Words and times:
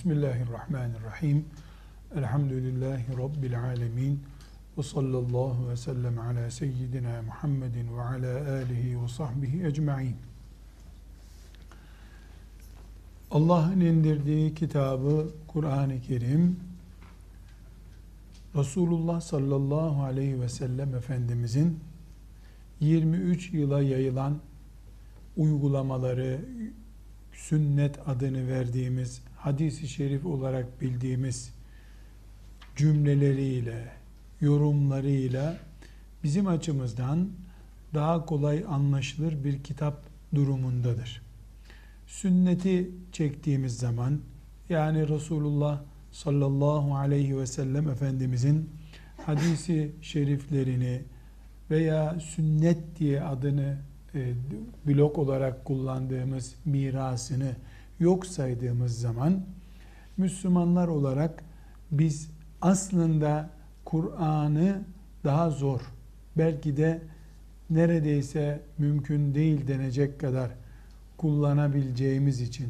Bismillahirrahmanirrahim. 0.00 1.44
Elhamdülillahi 2.16 3.18
Rabbil 3.18 3.60
alemin. 3.60 4.20
Ve 4.78 4.82
sallallahu 4.82 5.68
ve 5.68 5.76
sellem 5.76 6.18
ala 6.18 6.50
seyyidina 6.50 7.22
Muhammedin 7.22 7.96
ve 7.96 8.02
ala 8.02 8.52
alihi 8.52 9.02
ve 9.02 9.08
sahbihi 9.08 9.66
ecma'in. 9.66 10.16
Allah'ın 13.30 13.80
indirdiği 13.80 14.54
kitabı 14.54 15.30
Kur'an-ı 15.46 16.00
Kerim, 16.00 16.56
Resulullah 18.54 19.20
sallallahu 19.20 20.02
aleyhi 20.02 20.40
ve 20.40 20.48
sellem 20.48 20.94
Efendimizin 20.94 21.80
23 22.80 23.52
yıla 23.52 23.82
yayılan 23.82 24.38
uygulamaları, 25.36 26.40
sünnet 27.32 28.08
adını 28.08 28.48
verdiğimiz, 28.48 29.22
hadisi 29.42 29.88
şerif 29.88 30.26
olarak 30.26 30.80
bildiğimiz 30.80 31.52
cümleleriyle, 32.76 33.88
yorumlarıyla 34.40 35.56
bizim 36.24 36.46
açımızdan 36.46 37.28
daha 37.94 38.26
kolay 38.26 38.64
anlaşılır 38.68 39.44
bir 39.44 39.62
kitap 39.62 40.02
durumundadır. 40.34 41.22
Sünneti 42.06 42.90
çektiğimiz 43.12 43.78
zaman 43.78 44.20
yani 44.68 45.08
Resulullah 45.08 45.80
sallallahu 46.12 46.96
aleyhi 46.96 47.38
ve 47.38 47.46
sellem 47.46 47.88
Efendimizin 47.88 48.70
hadisi 49.26 49.92
şeriflerini 50.02 51.02
veya 51.70 52.20
sünnet 52.20 52.98
diye 52.98 53.22
adını 53.22 53.78
e, 54.14 54.32
blok 54.86 55.18
olarak 55.18 55.64
kullandığımız 55.64 56.54
mirasını 56.64 57.56
yok 58.00 58.26
saydığımız 58.26 59.00
zaman 59.00 59.40
Müslümanlar 60.16 60.88
olarak 60.88 61.44
biz 61.90 62.30
aslında 62.60 63.50
Kur'an'ı 63.84 64.82
daha 65.24 65.50
zor, 65.50 65.80
belki 66.38 66.76
de 66.76 67.02
neredeyse 67.70 68.60
mümkün 68.78 69.34
değil 69.34 69.68
denecek 69.68 70.20
kadar 70.20 70.50
kullanabileceğimiz 71.16 72.40
için 72.40 72.68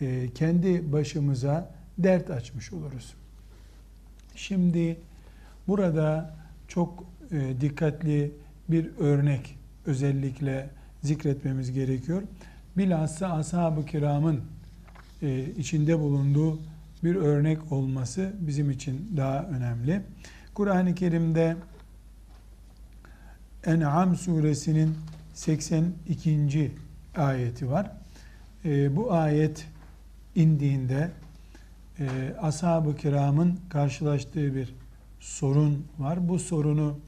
e, 0.00 0.28
kendi 0.34 0.92
başımıza 0.92 1.74
dert 1.98 2.30
açmış 2.30 2.72
oluruz. 2.72 3.14
Şimdi 4.34 4.96
burada 5.68 6.36
çok 6.68 7.04
e, 7.30 7.60
dikkatli 7.60 8.32
bir 8.68 8.90
örnek 8.98 9.58
özellikle 9.86 10.70
zikretmemiz 11.02 11.72
gerekiyor. 11.72 12.22
Bilhassa 12.78 13.32
ashab-ı 13.32 13.86
kiramın 13.86 14.40
e, 15.22 15.44
içinde 15.44 15.98
bulunduğu 15.98 16.58
bir 17.04 17.14
örnek 17.14 17.72
olması 17.72 18.32
bizim 18.40 18.70
için 18.70 19.12
daha 19.16 19.42
önemli. 19.44 20.02
Kur'an-ı 20.54 20.94
Kerim'de 20.94 21.56
En'am 23.64 24.16
suresinin 24.16 24.94
82. 25.34 26.72
ayeti 27.16 27.70
var. 27.70 27.90
E, 28.64 28.96
bu 28.96 29.12
ayet 29.12 29.66
indiğinde 30.34 31.10
e, 31.98 32.06
ashab-ı 32.40 32.96
kiramın 32.96 33.58
karşılaştığı 33.68 34.54
bir 34.54 34.74
sorun 35.20 35.84
var. 35.98 36.28
Bu 36.28 36.38
sorunu 36.38 36.98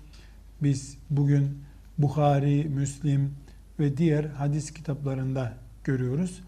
biz 0.63 0.97
bugün 1.11 1.59
Bukhari, 1.99 2.65
Müslim 2.65 3.35
ve 3.81 3.97
diğer 3.97 4.25
hadis 4.25 4.71
kitaplarında 4.71 5.53
görüyoruz. 5.85 6.41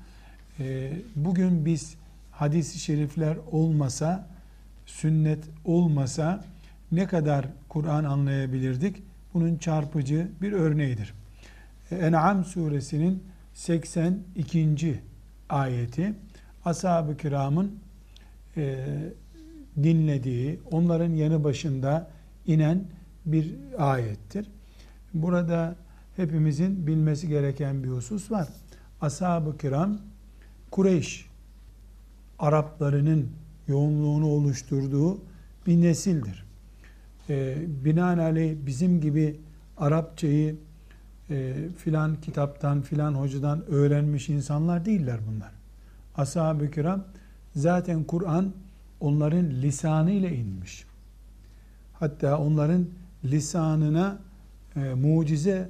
E, 0.61 0.93
bugün 1.17 1.65
biz 1.67 1.95
hadis-i 2.31 2.79
şerifler 2.79 3.37
olmasa, 3.51 4.29
sünnet 4.87 5.45
olmasa 5.65 6.45
ne 6.93 7.07
kadar 7.07 7.47
Kur'an 7.69 8.05
anlayabilirdik? 8.05 9.03
Bunun 9.35 9.57
çarpıcı 9.57 10.29
bir 10.43 10.53
örneğidir. 10.53 11.15
En'am 11.91 12.45
suresinin 12.45 13.23
82. 13.55 15.01
ayeti 15.49 16.15
ashab-ı 16.65 17.17
kiramın 17.17 17.79
e, 18.57 18.87
dinlediği, 19.83 20.61
onların 20.71 21.11
yanı 21.11 21.45
başında 21.45 22.11
inen 22.47 22.85
bir 23.27 23.55
ayettir. 23.79 24.47
Burada 25.15 25.77
hepimizin 26.17 26.87
bilmesi 26.87 27.29
gereken 27.29 27.85
bir 27.85 27.89
husus 27.89 28.31
var. 28.31 28.49
Ashab-ı 29.01 29.59
kiram 29.59 29.99
Kureyş 30.71 31.27
Araplarının 32.39 33.29
yoğunluğunu 33.69 34.27
oluşturduğu 34.27 35.19
bir 35.67 35.83
nesildir. 35.83 36.45
E, 37.29 37.57
binaenaleyh 37.85 38.57
bizim 38.67 39.01
gibi 39.01 39.41
Arapçayı 39.77 40.57
e, 41.31 41.55
filan 41.79 42.21
kitaptan 42.21 42.83
filan 42.83 43.15
hocadan 43.15 43.67
öğrenmiş 43.67 44.29
insanlar 44.29 44.85
değiller 44.85 45.21
bunlar. 45.29 45.53
Ashab-ı 46.15 46.71
kiram 46.71 47.05
zaten 47.57 48.05
Kur'an 48.05 48.53
onların 49.01 49.51
lisanı 49.51 50.11
ile 50.11 50.37
inmiş. 50.37 50.85
Hatta 51.93 52.39
onların 52.39 52.87
lisanına 53.25 54.19
e, 54.77 54.81
mucize 54.81 55.69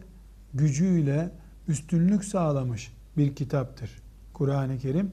gücüyle 0.54 1.30
üstünlük 1.68 2.24
sağlamış 2.24 2.92
bir 3.16 3.34
kitaptır 3.34 3.90
Kur'an-ı 4.32 4.78
Kerim. 4.78 5.10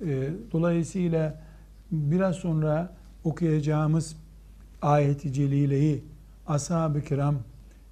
E, 0.00 0.30
dolayısıyla 0.52 1.42
biraz 1.90 2.36
sonra 2.36 2.92
okuyacağımız 3.24 4.16
ayet-i 4.82 5.32
celileyi 5.32 6.04
ashab-ı 6.46 7.04
kiram 7.04 7.36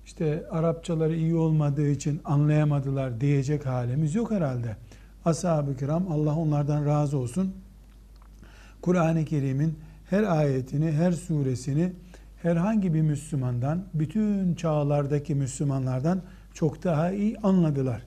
işte 0.04 0.44
Arapçaları 0.50 1.16
iyi 1.16 1.34
olmadığı 1.34 1.88
için 1.88 2.20
anlayamadılar 2.24 3.20
diyecek 3.20 3.66
halimiz 3.66 4.14
yok 4.14 4.30
herhalde. 4.30 4.76
Ashab-ı 5.24 5.76
kiram 5.76 6.12
Allah 6.12 6.36
onlardan 6.36 6.86
razı 6.86 7.18
olsun. 7.18 7.54
Kur'an-ı 8.82 9.24
Kerim'in 9.24 9.78
her 10.10 10.22
ayetini, 10.22 10.92
her 10.92 11.12
suresini 11.12 11.92
herhangi 12.42 12.94
bir 12.94 13.02
Müslümandan, 13.02 13.84
bütün 13.94 14.54
çağlardaki 14.54 15.34
Müslümanlardan 15.34 16.22
çok 16.54 16.84
daha 16.84 17.12
iyi 17.12 17.38
anladılar. 17.38 18.02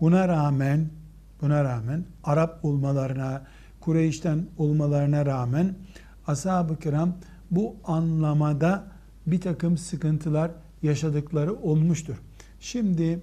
Buna 0.00 0.28
rağmen, 0.28 0.86
buna 1.42 1.64
rağmen 1.64 2.04
Arap 2.24 2.64
olmalarına, 2.64 3.46
Kureyş'ten 3.80 4.46
olmalarına 4.58 5.26
rağmen 5.26 5.74
ashab-ı 6.26 6.78
kiram 6.78 7.12
bu 7.50 7.76
anlamada 7.84 8.84
bir 9.26 9.40
takım 9.40 9.78
sıkıntılar 9.78 10.50
yaşadıkları 10.82 11.54
olmuştur. 11.54 12.16
Şimdi 12.60 13.20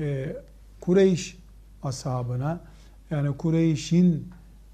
e, 0.00 0.36
Kureyş 0.80 1.38
ashabına 1.82 2.60
yani 3.10 3.36
Kureyş'in 3.36 4.28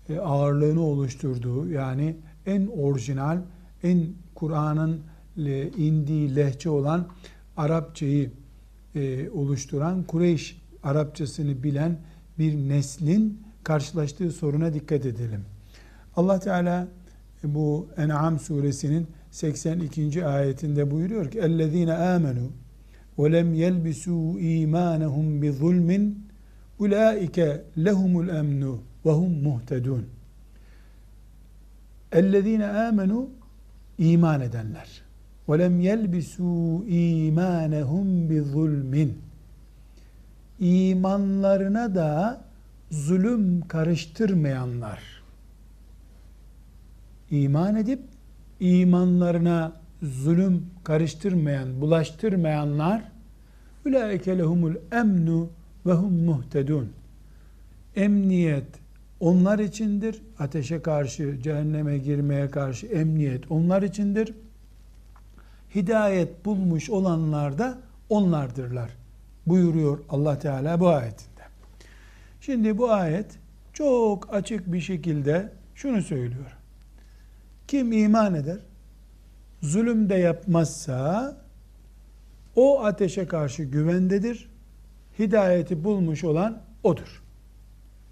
e, 0.08 0.18
ağırlığını 0.18 0.80
oluşturduğu 0.80 1.68
yani 1.68 2.16
en 2.46 2.66
orijinal, 2.66 3.38
en 3.82 4.08
Kur'an'ın 4.34 5.00
indiği 5.76 6.36
lehçe 6.36 6.70
olan 6.70 7.06
Arapçayı 7.56 8.30
e, 8.95 9.29
oluşturan 9.29 10.03
Kureyş 10.03 10.61
Arapçasını 10.83 11.63
bilen 11.63 11.97
bir 12.39 12.55
neslin 12.55 13.41
karşılaştığı 13.63 14.31
soruna 14.31 14.73
dikkat 14.73 15.05
edelim. 15.05 15.45
Allah 16.15 16.39
Teala 16.39 16.87
e, 17.43 17.53
bu 17.55 17.87
En'am 17.97 18.39
suresinin 18.39 19.07
82. 19.31 20.25
ayetinde 20.25 20.91
buyuruyor 20.91 21.31
ki 21.31 21.39
اَلَّذ۪ينَ 21.39 21.91
آمَنُوا 22.15 22.49
وَلَمْ 23.17 23.49
يَلْبِسُوا 23.63 24.39
اِيمَانَهُمْ 24.39 25.27
بِظُلْمٍ 25.41 25.89
اُولَٰئِكَ 26.79 27.37
لَهُمُ 27.77 28.13
الْاَمْنُ 28.23 28.63
وَهُمْ 29.05 29.31
مُهْتَدُونَ 29.47 30.03
اَلَّذ۪ينَ 32.19 32.63
آمَنُوا 32.87 33.25
iman 33.97 34.41
edenler. 34.41 34.89
وَلَمْ 35.47 35.75
يَلْبِسُوا 35.89 36.83
اِيمَانَهُمْ 36.99 38.07
بِظُلْمٍ 38.29 39.09
İmanlarına 40.59 41.95
da 41.95 42.41
zulüm 42.91 43.67
karıştırmayanlar. 43.67 44.99
İman 47.31 47.75
edip 47.75 47.99
imanlarına 48.59 49.71
zulüm 50.01 50.65
karıştırmayan, 50.83 51.81
bulaştırmayanlar 51.81 53.03
ulaike 53.85 54.37
lehumul 54.37 54.75
emnu 54.91 55.49
ve 55.85 55.93
hum 55.93 56.13
muhtedun. 56.13 56.89
Emniyet 57.95 58.67
onlar 59.19 59.59
içindir. 59.59 60.21
Ateşe 60.39 60.81
karşı, 60.81 61.39
cehenneme 61.43 61.97
girmeye 61.97 62.49
karşı 62.49 62.87
emniyet 62.87 63.51
onlar 63.51 63.81
içindir. 63.81 64.33
Hidayet 65.74 66.44
bulmuş 66.44 66.90
olanlar 66.90 67.58
da 67.58 67.78
onlardırlar. 68.08 68.90
Buyuruyor 69.46 69.98
Allah 70.08 70.38
Teala 70.38 70.80
bu 70.80 70.88
ayetinde. 70.88 71.42
Şimdi 72.40 72.78
bu 72.78 72.92
ayet 72.92 73.38
çok 73.72 74.34
açık 74.34 74.72
bir 74.72 74.80
şekilde 74.80 75.52
şunu 75.74 76.02
söylüyor. 76.02 76.56
Kim 77.68 77.92
iman 77.92 78.34
eder, 78.34 78.58
zulüm 79.62 80.08
de 80.08 80.14
yapmazsa 80.14 81.36
o 82.56 82.84
ateşe 82.84 83.26
karşı 83.26 83.62
güvendedir. 83.62 84.48
Hidayeti 85.18 85.84
bulmuş 85.84 86.24
olan 86.24 86.62
odur. 86.82 87.22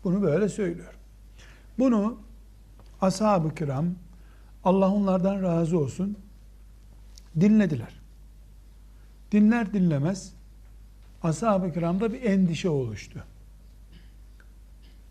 Bunu 0.04 0.22
böyle 0.22 0.48
söylüyor. 0.48 0.94
Bunu 1.78 2.18
ashab-ı 3.00 3.54
kiram 3.54 3.86
Allah 4.64 4.92
onlardan 4.92 5.42
razı 5.42 5.78
olsun 5.78 6.18
dinlediler. 7.40 8.00
Dinler 9.32 9.72
dinlemez 9.72 10.32
ashab-ı 11.22 11.72
kiramda 11.72 12.12
bir 12.12 12.22
endişe 12.22 12.68
oluştu. 12.68 13.24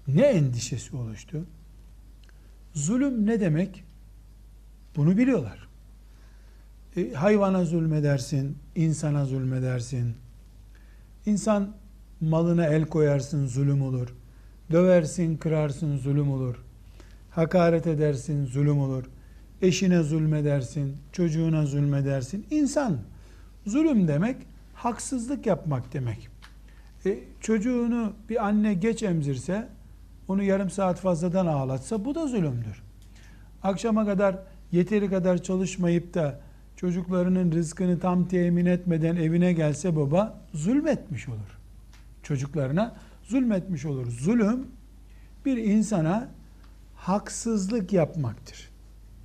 Ne 0.07 0.21
endişesi 0.21 0.95
oluştu? 0.95 1.45
Zulüm 2.73 3.25
ne 3.25 3.39
demek? 3.39 3.83
Bunu 4.95 5.17
biliyorlar. 5.17 5.67
E, 6.97 7.13
hayvana 7.13 7.65
zulmedersin, 7.65 8.57
insana 8.75 9.25
zulmedersin. 9.25 10.15
İnsan 11.25 11.75
malına 12.21 12.65
el 12.65 12.85
koyarsın, 12.85 13.47
zulüm 13.47 13.81
olur. 13.81 14.15
Döversin, 14.71 15.37
kırarsın, 15.37 15.97
zulüm 15.97 16.31
olur. 16.31 16.55
Hakaret 17.31 17.87
edersin, 17.87 18.45
zulüm 18.45 18.79
olur. 18.79 19.03
Eşine 19.65 20.03
zulmedersin, 20.03 20.97
çocuğuna 21.11 21.65
zulmedersin. 21.65 22.45
İnsan, 22.51 22.97
zulüm 23.65 24.07
demek, 24.07 24.35
haksızlık 24.73 25.45
yapmak 25.45 25.93
demek. 25.93 26.29
E, 27.05 27.19
çocuğunu 27.41 28.13
bir 28.29 28.45
anne 28.45 28.73
geç 28.73 29.03
emzirse, 29.03 29.67
onu 30.27 30.43
yarım 30.43 30.69
saat 30.69 30.99
fazladan 30.99 31.45
ağlatsa 31.45 32.05
bu 32.05 32.15
da 32.15 32.27
zulümdür. 32.27 32.83
Akşama 33.63 34.05
kadar 34.05 34.37
yeteri 34.71 35.09
kadar 35.09 35.43
çalışmayıp 35.43 36.13
da 36.13 36.39
çocuklarının 36.75 37.51
rızkını 37.51 37.99
tam 37.99 38.27
temin 38.27 38.65
etmeden 38.65 39.15
evine 39.15 39.53
gelse 39.53 39.95
baba 39.95 40.41
zulmetmiş 40.53 41.29
olur. 41.29 41.59
Çocuklarına 42.23 42.95
zulmetmiş 43.23 43.85
olur. 43.85 44.11
Zulüm 44.11 44.67
bir 45.45 45.57
insana 45.57 46.29
haksızlık 46.95 47.93
yapmaktır. 47.93 48.74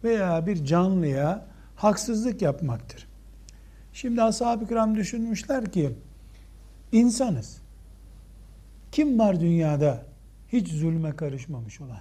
Veya 0.05 0.47
bir 0.47 0.65
canlıya 0.65 1.47
haksızlık 1.77 2.43
yapmaktır. 2.43 3.07
Şimdi 3.93 4.23
ashab-ı 4.23 4.69
kiram 4.69 4.95
düşünmüşler 4.97 5.73
ki 5.73 5.93
insanız. 6.93 7.61
Kim 8.93 9.19
var 9.19 9.41
dünyada 9.41 10.03
hiç 10.49 10.69
zulme 10.69 11.17
karışmamış 11.17 11.81
olan? 11.81 12.01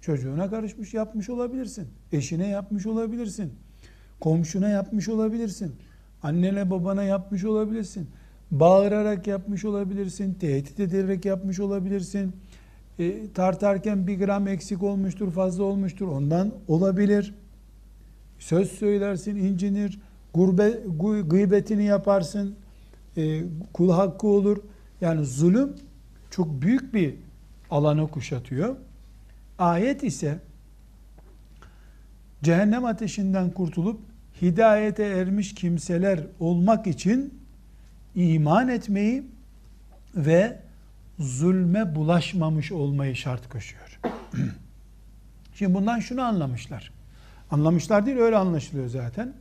Çocuğuna 0.00 0.50
karışmış 0.50 0.94
yapmış 0.94 1.30
olabilirsin. 1.30 1.88
Eşine 2.12 2.48
yapmış 2.48 2.86
olabilirsin. 2.86 3.52
Komşuna 4.20 4.68
yapmış 4.68 5.08
olabilirsin. 5.08 5.76
Annene 6.22 6.70
babana 6.70 7.02
yapmış 7.02 7.44
olabilirsin. 7.44 8.10
Bağırarak 8.50 9.26
yapmış 9.26 9.64
olabilirsin. 9.64 10.34
Tehdit 10.34 10.80
ederek 10.80 11.24
yapmış 11.24 11.60
olabilirsin. 11.60 12.36
E, 12.98 13.32
tartarken 13.32 14.06
bir 14.06 14.18
gram 14.18 14.48
eksik 14.48 14.82
olmuştur, 14.82 15.32
fazla 15.32 15.64
olmuştur. 15.64 16.08
Ondan 16.08 16.52
olabilir. 16.68 17.34
Söz 18.38 18.72
söylersin, 18.72 19.36
incinir. 19.36 20.00
Gurbe, 20.34 20.78
gıybetini 21.28 21.84
yaparsın. 21.84 22.56
E, 23.16 23.42
kul 23.72 23.90
hakkı 23.90 24.26
olur. 24.26 24.58
Yani 25.00 25.24
zulüm 25.24 25.72
çok 26.30 26.62
büyük 26.62 26.94
bir 26.94 27.14
alanı 27.70 28.08
kuşatıyor. 28.10 28.76
Ayet 29.58 30.02
ise 30.02 30.38
cehennem 32.42 32.84
ateşinden 32.84 33.50
kurtulup 33.50 34.00
hidayete 34.42 35.04
ermiş 35.04 35.54
kimseler 35.54 36.26
olmak 36.40 36.86
için 36.86 37.34
iman 38.14 38.68
etmeyi 38.68 39.22
ve 40.16 40.63
zulme 41.18 41.94
bulaşmamış 41.94 42.72
olmayı 42.72 43.16
şart 43.16 43.48
koşuyor. 43.48 44.00
Şimdi 45.54 45.74
bundan 45.74 46.00
şunu 46.00 46.22
anlamışlar. 46.22 46.92
Anlamışlar 47.50 48.06
değil 48.06 48.16
öyle 48.16 48.36
anlaşılıyor 48.36 48.88
zaten. 48.88 49.34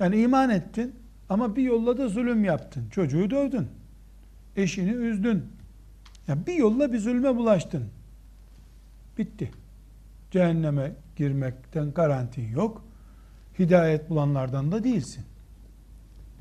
Yani 0.00 0.22
iman 0.22 0.50
ettin 0.50 0.94
ama 1.28 1.56
bir 1.56 1.62
yolla 1.62 1.98
da 1.98 2.08
zulüm 2.08 2.44
yaptın. 2.44 2.88
Çocuğu 2.90 3.30
dövdün. 3.30 3.68
Eşini 4.56 4.90
üzdün. 4.90 5.44
Yani 6.28 6.46
bir 6.46 6.54
yolla 6.54 6.92
bir 6.92 6.98
zulme 6.98 7.36
bulaştın. 7.36 7.84
Bitti. 9.18 9.50
Cehenneme 10.30 10.92
girmekten 11.16 11.92
garantin 11.92 12.48
yok. 12.48 12.84
Hidayet 13.58 14.10
bulanlardan 14.10 14.72
da 14.72 14.84
değilsin. 14.84 15.24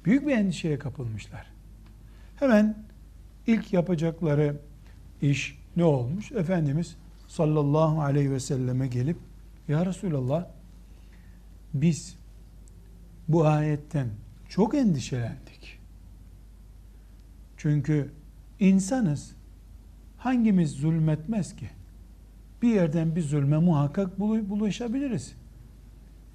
Büyük 0.06 0.28
bir 0.28 0.32
endişeye 0.32 0.80
kapılmışlar. 0.80 1.48
Hemen 2.36 2.76
ilk 3.48 3.74
yapacakları 3.74 4.58
iş 5.22 5.60
ne 5.76 5.84
olmuş? 5.84 6.32
Efendimiz 6.32 6.96
sallallahu 7.28 8.02
aleyhi 8.02 8.32
ve 8.32 8.40
selleme 8.40 8.88
gelip 8.88 9.18
Ya 9.68 9.86
Resulallah 9.86 10.48
biz 11.74 12.16
bu 13.28 13.46
ayetten 13.46 14.08
çok 14.50 14.76
endişelendik. 14.76 15.80
Çünkü 17.58 18.12
insanız. 18.60 19.36
Hangimiz 20.18 20.72
zulmetmez 20.72 21.56
ki? 21.56 21.70
bir 22.64 22.70
yerden 22.70 23.16
bir 23.16 23.22
zulme 23.22 23.58
muhakkak 23.58 24.20
bulaşabiliriz. 24.20 25.36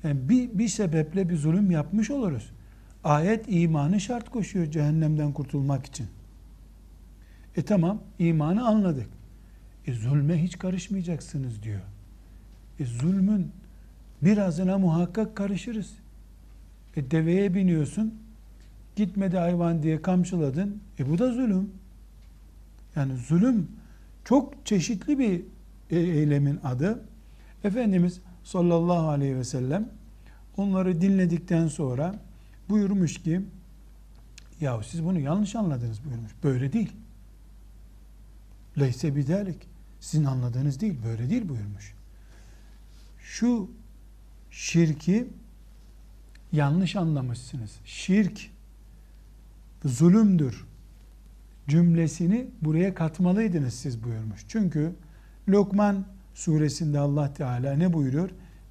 Yani 0.04 0.28
bir, 0.28 0.58
bir 0.58 0.68
sebeple 0.68 1.28
bir 1.28 1.36
zulüm 1.36 1.70
yapmış 1.70 2.10
oluruz. 2.10 2.50
Ayet 3.04 3.44
imanı 3.48 4.00
şart 4.00 4.28
koşuyor 4.28 4.70
cehennemden 4.70 5.32
kurtulmak 5.32 5.86
için. 5.86 6.06
E 7.58 7.62
tamam 7.62 8.02
imanı 8.18 8.66
anladık. 8.66 9.06
E 9.86 9.92
zulme 9.92 10.42
hiç 10.42 10.58
karışmayacaksınız 10.58 11.62
diyor. 11.62 11.80
E 12.80 12.84
zulmün 12.84 13.52
birazına 14.22 14.78
muhakkak 14.78 15.36
karışırız. 15.36 15.92
E 16.96 17.10
deveye 17.10 17.54
biniyorsun, 17.54 18.14
gitmedi 18.96 19.36
hayvan 19.36 19.82
diye 19.82 20.02
kamçıladın. 20.02 20.80
E 20.98 21.10
bu 21.10 21.18
da 21.18 21.32
zulüm. 21.32 21.70
Yani 22.96 23.16
zulüm 23.16 23.68
çok 24.24 24.66
çeşitli 24.66 25.18
bir 25.18 25.42
e, 25.90 25.98
eylemin 25.98 26.60
adı. 26.64 27.04
Efendimiz 27.64 28.20
sallallahu 28.44 29.08
aleyhi 29.08 29.36
ve 29.36 29.44
sellem 29.44 29.88
onları 30.56 31.00
dinledikten 31.00 31.68
sonra 31.68 32.14
buyurmuş 32.68 33.22
ki 33.22 33.40
ya 34.60 34.82
siz 34.82 35.04
bunu 35.04 35.18
yanlış 35.18 35.56
anladınız 35.56 36.04
buyurmuş. 36.04 36.32
Böyle 36.44 36.72
değil. 36.72 36.92
Leyse 38.80 39.16
bidalik. 39.16 39.68
Sizin 40.00 40.24
anladığınız 40.24 40.80
değil. 40.80 40.94
Böyle 41.04 41.30
değil 41.30 41.48
buyurmuş. 41.48 41.94
Şu 43.18 43.70
şirki 44.50 45.28
yanlış 46.52 46.96
anlamışsınız. 46.96 47.70
Şirk 47.84 48.50
zulümdür 49.84 50.64
cümlesini 51.68 52.46
buraya 52.62 52.94
katmalıydınız 52.94 53.74
siz 53.74 54.04
buyurmuş. 54.04 54.44
Çünkü 54.48 54.92
Lokman 55.48 56.04
suresinde 56.34 56.98
Allah 56.98 57.34
Teala 57.34 57.72
ne 57.72 57.92
buyuruyor? 57.92 58.30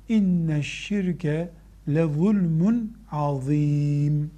İnne 0.10 0.64
şirke 0.64 1.50
le 1.88 2.04
zulmun 2.04 2.98
azim. 3.12 4.32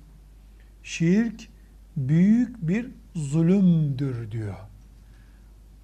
Şirk 0.84 1.48
büyük 1.98 2.68
bir 2.68 2.88
zulümdür 3.16 4.32
diyor. 4.32 4.69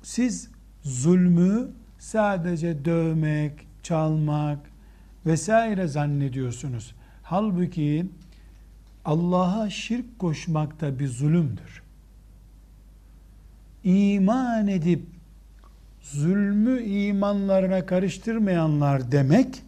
Siz 0.06 0.50
zulmü 0.84 1.68
sadece 2.00 2.86
dövmek, 2.86 3.68
çalmak 3.84 4.60
vesaire 5.26 5.88
zannediyorsunuz. 5.88 6.96
Halbuki 7.24 8.06
Allah'a 9.06 9.70
şirk 9.70 10.20
koşmak 10.20 10.82
da 10.82 11.00
bir 11.00 11.08
zulümdür. 11.08 11.84
İman 13.84 14.68
edip 14.68 15.04
zulmü 16.02 16.82
imanlarına 16.82 17.86
karıştırmayanlar 17.86 19.12
demek, 19.12 19.62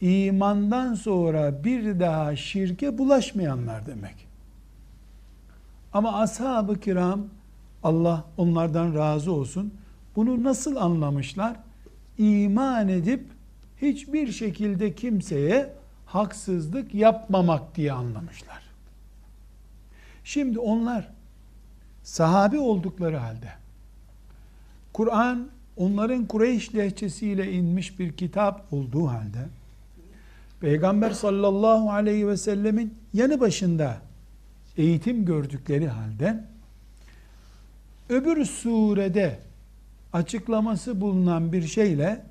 imandan 0.00 0.94
sonra 0.94 1.64
bir 1.64 2.00
daha 2.00 2.36
şirke 2.36 2.98
bulaşmayanlar 2.98 3.86
demek. 3.86 4.28
Ama 5.92 6.20
ashab-ı 6.20 6.80
kiram, 6.80 7.28
Allah 7.82 8.24
onlardan 8.36 8.94
razı 8.94 9.32
olsun, 9.32 9.74
bunu 10.16 10.44
nasıl 10.44 10.76
anlamışlar? 10.76 11.56
İman 12.18 12.88
edip 12.88 13.24
hiçbir 13.82 14.32
şekilde 14.32 14.94
kimseye 14.94 15.72
haksızlık 16.06 16.94
yapmamak 16.94 17.76
diye 17.76 17.92
anlamışlar. 17.92 18.62
Şimdi 20.24 20.58
onlar 20.58 21.08
sahabi 22.02 22.58
oldukları 22.58 23.16
halde 23.16 23.52
Kur'an 24.92 25.48
onların 25.76 26.26
Kureyş 26.26 26.74
lehçesiyle 26.74 27.52
inmiş 27.52 27.98
bir 27.98 28.12
kitap 28.12 28.72
olduğu 28.72 29.06
halde 29.08 29.48
Peygamber 30.60 31.10
sallallahu 31.10 31.90
aleyhi 31.90 32.28
ve 32.28 32.36
sellemin 32.36 32.94
yanı 33.14 33.40
başında 33.40 33.98
eğitim 34.76 35.24
gördükleri 35.24 35.88
halde 35.88 36.44
öbür 38.08 38.44
surede 38.44 39.38
açıklaması 40.12 41.00
bulunan 41.00 41.52
bir 41.52 41.62
şeyle 41.62 42.24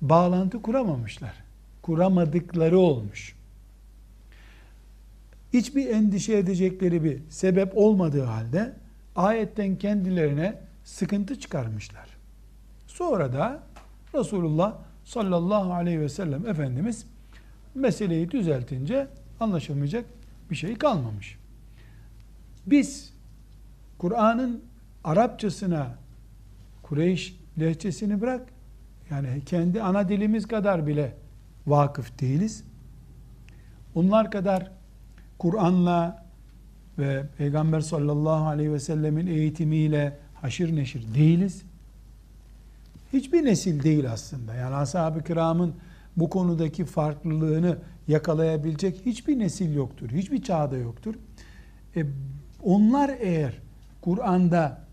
bağlantı 0.00 0.62
kuramamışlar. 0.62 1.34
Kuramadıkları 1.82 2.78
olmuş. 2.78 3.36
Hiçbir 5.52 5.86
endişe 5.86 6.36
edecekleri 6.36 7.04
bir 7.04 7.18
sebep 7.30 7.72
olmadığı 7.76 8.24
halde 8.24 8.72
ayetten 9.16 9.76
kendilerine 9.76 10.58
sıkıntı 10.84 11.40
çıkarmışlar. 11.40 12.08
Sonra 12.86 13.32
da 13.32 13.62
Resulullah 14.14 14.74
sallallahu 15.04 15.72
aleyhi 15.72 16.00
ve 16.00 16.08
sellem 16.08 16.48
Efendimiz 16.48 17.06
meseleyi 17.74 18.30
düzeltince 18.30 19.08
anlaşılmayacak 19.40 20.04
bir 20.50 20.56
şey 20.56 20.74
kalmamış. 20.74 21.38
Biz 22.66 23.12
Kur'an'ın 23.98 24.62
Arapçasına 25.04 25.94
Kureyş 26.82 27.36
lehçesini 27.60 28.20
bırak 28.20 28.48
yani 29.10 29.42
kendi 29.46 29.82
ana 29.82 30.08
dilimiz 30.08 30.46
kadar 30.46 30.86
bile 30.86 31.14
vakıf 31.66 32.20
değiliz. 32.20 32.64
Onlar 33.94 34.30
kadar 34.30 34.70
Kur'an'la 35.38 36.24
ve 36.98 37.26
Peygamber 37.38 37.80
sallallahu 37.80 38.46
aleyhi 38.46 38.72
ve 38.72 38.80
sellemin 38.80 39.26
eğitimiyle 39.26 40.18
haşır 40.34 40.76
neşir 40.76 41.14
değiliz. 41.14 41.62
Hiçbir 43.12 43.44
nesil 43.44 43.82
değil 43.82 44.12
aslında. 44.12 44.54
Yani 44.54 44.74
ashab-ı 44.74 45.24
kiramın 45.24 45.74
bu 46.16 46.30
konudaki 46.30 46.84
farklılığını 46.84 47.78
yakalayabilecek 48.08 49.06
hiçbir 49.06 49.38
nesil 49.38 49.74
yoktur. 49.74 50.10
Hiçbir 50.10 50.42
çağda 50.42 50.76
yoktur. 50.76 51.14
E, 51.96 52.04
onlar 52.62 53.10
eğer 53.20 53.58
Kur'an'da 54.00 54.87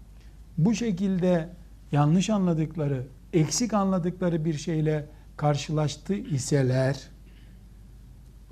bu 0.57 0.75
şekilde 0.75 1.49
yanlış 1.91 2.29
anladıkları, 2.29 3.07
eksik 3.33 3.73
anladıkları 3.73 4.45
bir 4.45 4.53
şeyle 4.53 5.05
karşılaştı 5.37 6.13
iseler, 6.13 7.09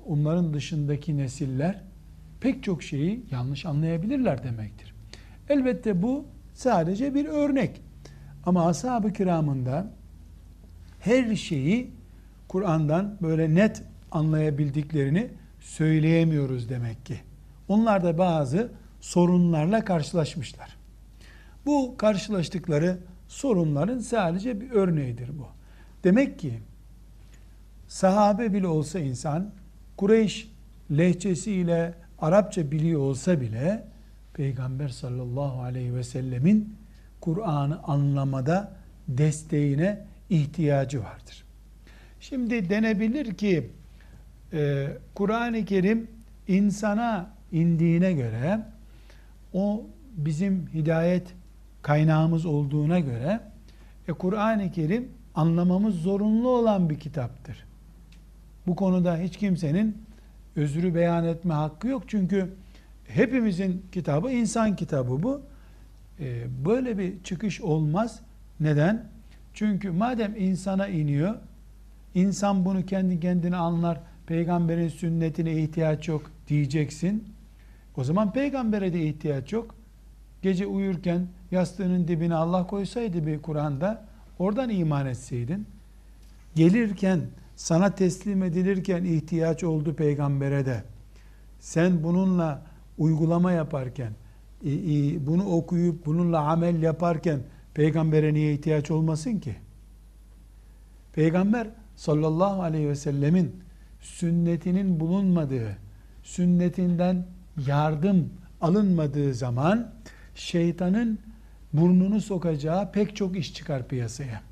onların 0.06 0.54
dışındaki 0.54 1.16
nesiller 1.16 1.80
pek 2.40 2.62
çok 2.62 2.82
şeyi 2.82 3.24
yanlış 3.30 3.66
anlayabilirler 3.66 4.44
demektir. 4.44 4.94
Elbette 5.48 6.02
bu 6.02 6.24
sadece 6.54 7.14
bir 7.14 7.24
örnek. 7.24 7.80
Ama 8.46 8.66
ashab-ı 8.66 9.12
kiramında 9.12 9.92
her 11.00 11.36
şeyi 11.36 11.90
Kur'an'dan 12.48 13.18
böyle 13.22 13.54
net 13.54 13.82
anlayabildiklerini 14.10 15.30
söyleyemiyoruz 15.60 16.68
demek 16.68 17.06
ki. 17.06 17.20
Onlar 17.68 18.04
da 18.04 18.18
bazı 18.18 18.72
sorunlarla 19.00 19.84
karşılaşmışlar. 19.84 20.76
Bu 21.66 21.94
karşılaştıkları 21.98 22.98
sorunların 23.28 23.98
sadece 23.98 24.60
bir 24.60 24.70
örneğidir 24.70 25.38
bu. 25.38 25.46
Demek 26.04 26.38
ki 26.38 26.60
sahabe 27.88 28.52
bile 28.52 28.66
olsa 28.66 28.98
insan 28.98 29.50
Kureyş 29.96 30.50
lehçesiyle 30.90 31.94
Arapça 32.18 32.70
biliyor 32.70 33.00
olsa 33.00 33.40
bile 33.40 33.84
Peygamber 34.34 34.88
sallallahu 34.88 35.62
aleyhi 35.62 35.94
ve 35.94 36.04
sellemin 36.04 36.76
Kur'an'ı 37.20 37.82
anlamada 37.82 38.76
desteğine 39.08 40.04
ihtiyacı 40.30 41.02
vardır. 41.02 41.44
Şimdi 42.20 42.70
denebilir 42.70 43.34
ki 43.34 43.70
e, 44.52 44.88
Kur'an-ı 45.14 45.64
Kerim 45.64 46.10
insana 46.48 47.30
indiğine 47.52 48.12
göre 48.12 48.60
o 49.52 49.86
bizim 50.16 50.66
hidayet 50.74 51.26
kaynağımız 51.84 52.46
olduğuna 52.46 53.00
göre 53.00 53.40
e, 54.08 54.12
Kur'an-ı 54.12 54.70
Kerim 54.70 55.08
anlamamız 55.34 55.94
zorunlu 55.94 56.48
olan 56.48 56.90
bir 56.90 56.98
kitaptır. 56.98 57.64
Bu 58.66 58.76
konuda 58.76 59.16
hiç 59.16 59.36
kimsenin 59.36 60.02
özrü 60.56 60.94
beyan 60.94 61.24
etme 61.24 61.54
hakkı 61.54 61.88
yok. 61.88 62.02
Çünkü 62.06 62.54
hepimizin 63.04 63.86
kitabı 63.92 64.30
insan 64.30 64.76
kitabı 64.76 65.22
bu. 65.22 65.42
E, 66.20 66.46
böyle 66.64 66.98
bir 66.98 67.22
çıkış 67.22 67.60
olmaz. 67.60 68.20
Neden? 68.60 69.08
Çünkü 69.54 69.90
madem 69.90 70.34
insana 70.36 70.88
iniyor, 70.88 71.34
insan 72.14 72.64
bunu 72.64 72.86
kendi 72.86 73.20
kendine 73.20 73.56
anlar, 73.56 74.00
peygamberin 74.26 74.88
sünnetine 74.88 75.52
ihtiyaç 75.52 76.08
yok 76.08 76.30
diyeceksin. 76.48 77.24
O 77.96 78.04
zaman 78.04 78.32
peygambere 78.32 78.92
de 78.92 79.06
ihtiyaç 79.06 79.52
yok. 79.52 79.74
Gece 80.44 80.66
uyurken 80.66 81.28
yastığının 81.50 82.08
dibine 82.08 82.34
Allah 82.34 82.66
koysaydı 82.66 83.26
bir 83.26 83.42
Kur'an'da 83.42 84.04
oradan 84.38 84.70
iman 84.70 85.06
etseydin. 85.06 85.66
Gelirken 86.54 87.20
sana 87.56 87.94
teslim 87.94 88.42
edilirken 88.42 89.04
ihtiyaç 89.04 89.64
oldu 89.64 89.94
peygambere 89.94 90.66
de. 90.66 90.84
Sen 91.60 92.04
bununla 92.04 92.62
uygulama 92.98 93.52
yaparken, 93.52 94.12
bunu 95.26 95.46
okuyup 95.46 96.06
bununla 96.06 96.40
amel 96.40 96.82
yaparken 96.82 97.40
peygambere 97.74 98.34
niye 98.34 98.54
ihtiyaç 98.54 98.90
olmasın 98.90 99.38
ki? 99.38 99.56
Peygamber 101.12 101.66
sallallahu 101.96 102.62
aleyhi 102.62 102.88
ve 102.88 102.96
sellemin 102.96 103.56
sünnetinin 104.00 105.00
bulunmadığı, 105.00 105.76
sünnetinden 106.22 107.26
yardım 107.66 108.30
alınmadığı 108.60 109.34
zaman 109.34 109.94
şeytanın 110.34 111.18
burnunu 111.72 112.20
sokacağı 112.20 112.92
pek 112.92 113.16
çok 113.16 113.36
iş 113.36 113.54
çıkar 113.54 113.88
piyasaya. 113.88 114.42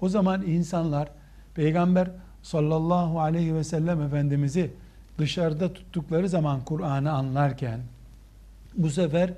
O 0.00 0.08
zaman 0.08 0.42
insanlar 0.42 1.08
Peygamber 1.54 2.10
sallallahu 2.42 3.20
aleyhi 3.20 3.54
ve 3.54 3.64
sellem 3.64 4.02
Efendimiz'i 4.02 4.70
dışarıda 5.18 5.72
tuttukları 5.72 6.28
zaman 6.28 6.64
Kur'an'ı 6.64 7.12
anlarken 7.12 7.80
bu 8.76 8.90
sefer 8.90 9.32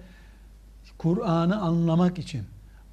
Kur'an'ı 0.99 1.61
anlamak 1.61 2.19
için 2.19 2.42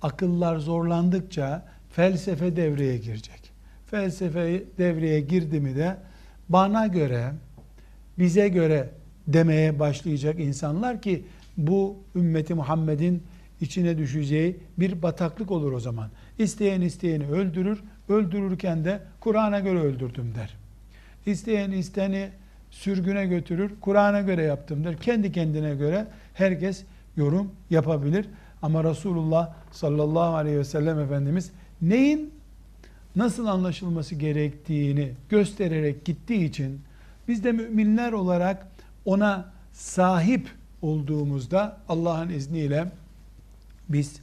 akıllar 0.01 0.57
zorlandıkça 0.57 1.65
felsefe 1.91 2.55
devreye 2.55 2.97
girecek. 2.97 3.51
Felsefe 3.85 4.63
devreye 4.77 5.21
girdi 5.21 5.59
mi 5.59 5.75
de 5.75 5.97
bana 6.49 6.87
göre, 6.87 7.31
bize 8.19 8.47
göre 8.47 8.89
demeye 9.27 9.79
başlayacak 9.79 10.39
insanlar 10.39 11.01
ki 11.01 11.25
bu 11.67 11.97
ümmeti 12.15 12.53
Muhammed'in 12.53 13.23
içine 13.61 13.97
düşeceği 13.97 14.59
bir 14.77 15.01
bataklık 15.01 15.51
olur 15.51 15.71
o 15.71 15.79
zaman. 15.79 16.09
İsteyen 16.37 16.81
isteyeni 16.81 17.27
öldürür, 17.27 17.83
öldürürken 18.09 18.85
de 18.85 19.01
Kur'an'a 19.19 19.59
göre 19.59 19.79
öldürdüm 19.79 20.35
der. 20.35 20.55
İsteyen 21.25 21.71
isteni 21.71 22.29
sürgüne 22.71 23.25
götürür, 23.25 23.71
Kur'an'a 23.81 24.21
göre 24.21 24.43
yaptım 24.43 24.83
der. 24.83 24.97
Kendi 24.97 25.31
kendine 25.31 25.75
göre 25.75 26.07
herkes 26.33 26.83
yorum 27.17 27.51
yapabilir. 27.69 28.25
Ama 28.61 28.83
Resulullah 28.83 29.53
sallallahu 29.71 30.35
aleyhi 30.35 30.57
ve 30.57 30.63
sellem 30.63 30.99
Efendimiz 30.99 31.51
neyin 31.81 32.33
nasıl 33.15 33.45
anlaşılması 33.45 34.15
gerektiğini 34.15 35.11
göstererek 35.29 36.05
gittiği 36.05 36.45
için 36.45 36.81
biz 37.27 37.43
de 37.43 37.51
müminler 37.51 38.11
olarak 38.11 38.67
ona 39.05 39.51
sahip 39.73 40.49
olduğumuzda 40.81 41.77
Allah'ın 41.89 42.29
izniyle 42.29 42.91
biz 43.89 44.21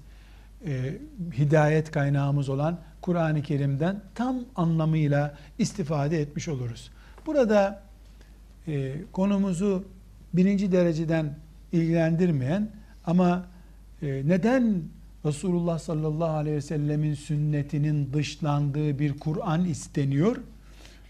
e, 0.67 0.99
hidayet 1.39 1.91
kaynağımız 1.91 2.49
olan 2.49 2.79
Kur'an-ı 3.03 3.43
Kerim'den 3.43 4.03
tam 4.15 4.37
anlamıyla 4.57 5.39
istifade 5.59 6.21
etmiş 6.21 6.49
oluruz. 6.49 6.91
Burada 7.27 7.83
e, 8.69 8.95
konumuzu 9.13 9.85
birinci 10.35 10.73
dereceden 10.73 11.39
ilgilendirmeyen 11.73 12.71
ama 13.07 13.47
e, 14.03 14.07
neden 14.07 14.83
Resulullah 15.25 15.79
sallallahu 15.79 16.31
aleyhi 16.31 16.57
ve 16.57 16.61
sellemin 16.61 17.15
sünnetinin 17.15 18.13
dışlandığı 18.13 18.99
bir 18.99 19.19
Kur'an 19.19 19.65
isteniyor? 19.65 20.37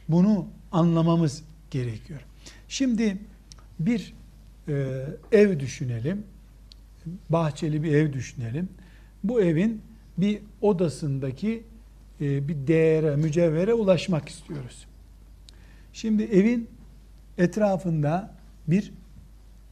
Bunu 0.09 0.47
anlamamız 0.73 1.43
gerekiyor. 1.71 2.21
Şimdi 2.69 3.19
bir 3.79 4.15
e, 4.69 5.07
ev 5.33 5.61
düşünelim. 5.61 6.25
Bahçeli 7.29 7.83
bir 7.83 7.95
ev 7.95 8.13
düşünelim. 8.13 8.69
Bu 9.25 9.41
evin 9.41 9.83
bir 10.19 10.41
odasındaki 10.61 11.65
e, 12.21 12.49
bir 12.49 12.67
değere, 12.67 13.17
mücevhere 13.17 13.75
ulaşmak 13.75 14.29
istiyoruz. 14.29 14.87
Şimdi 15.93 16.23
evin 16.23 16.71
etrafında 17.39 18.35
bir 18.69 18.93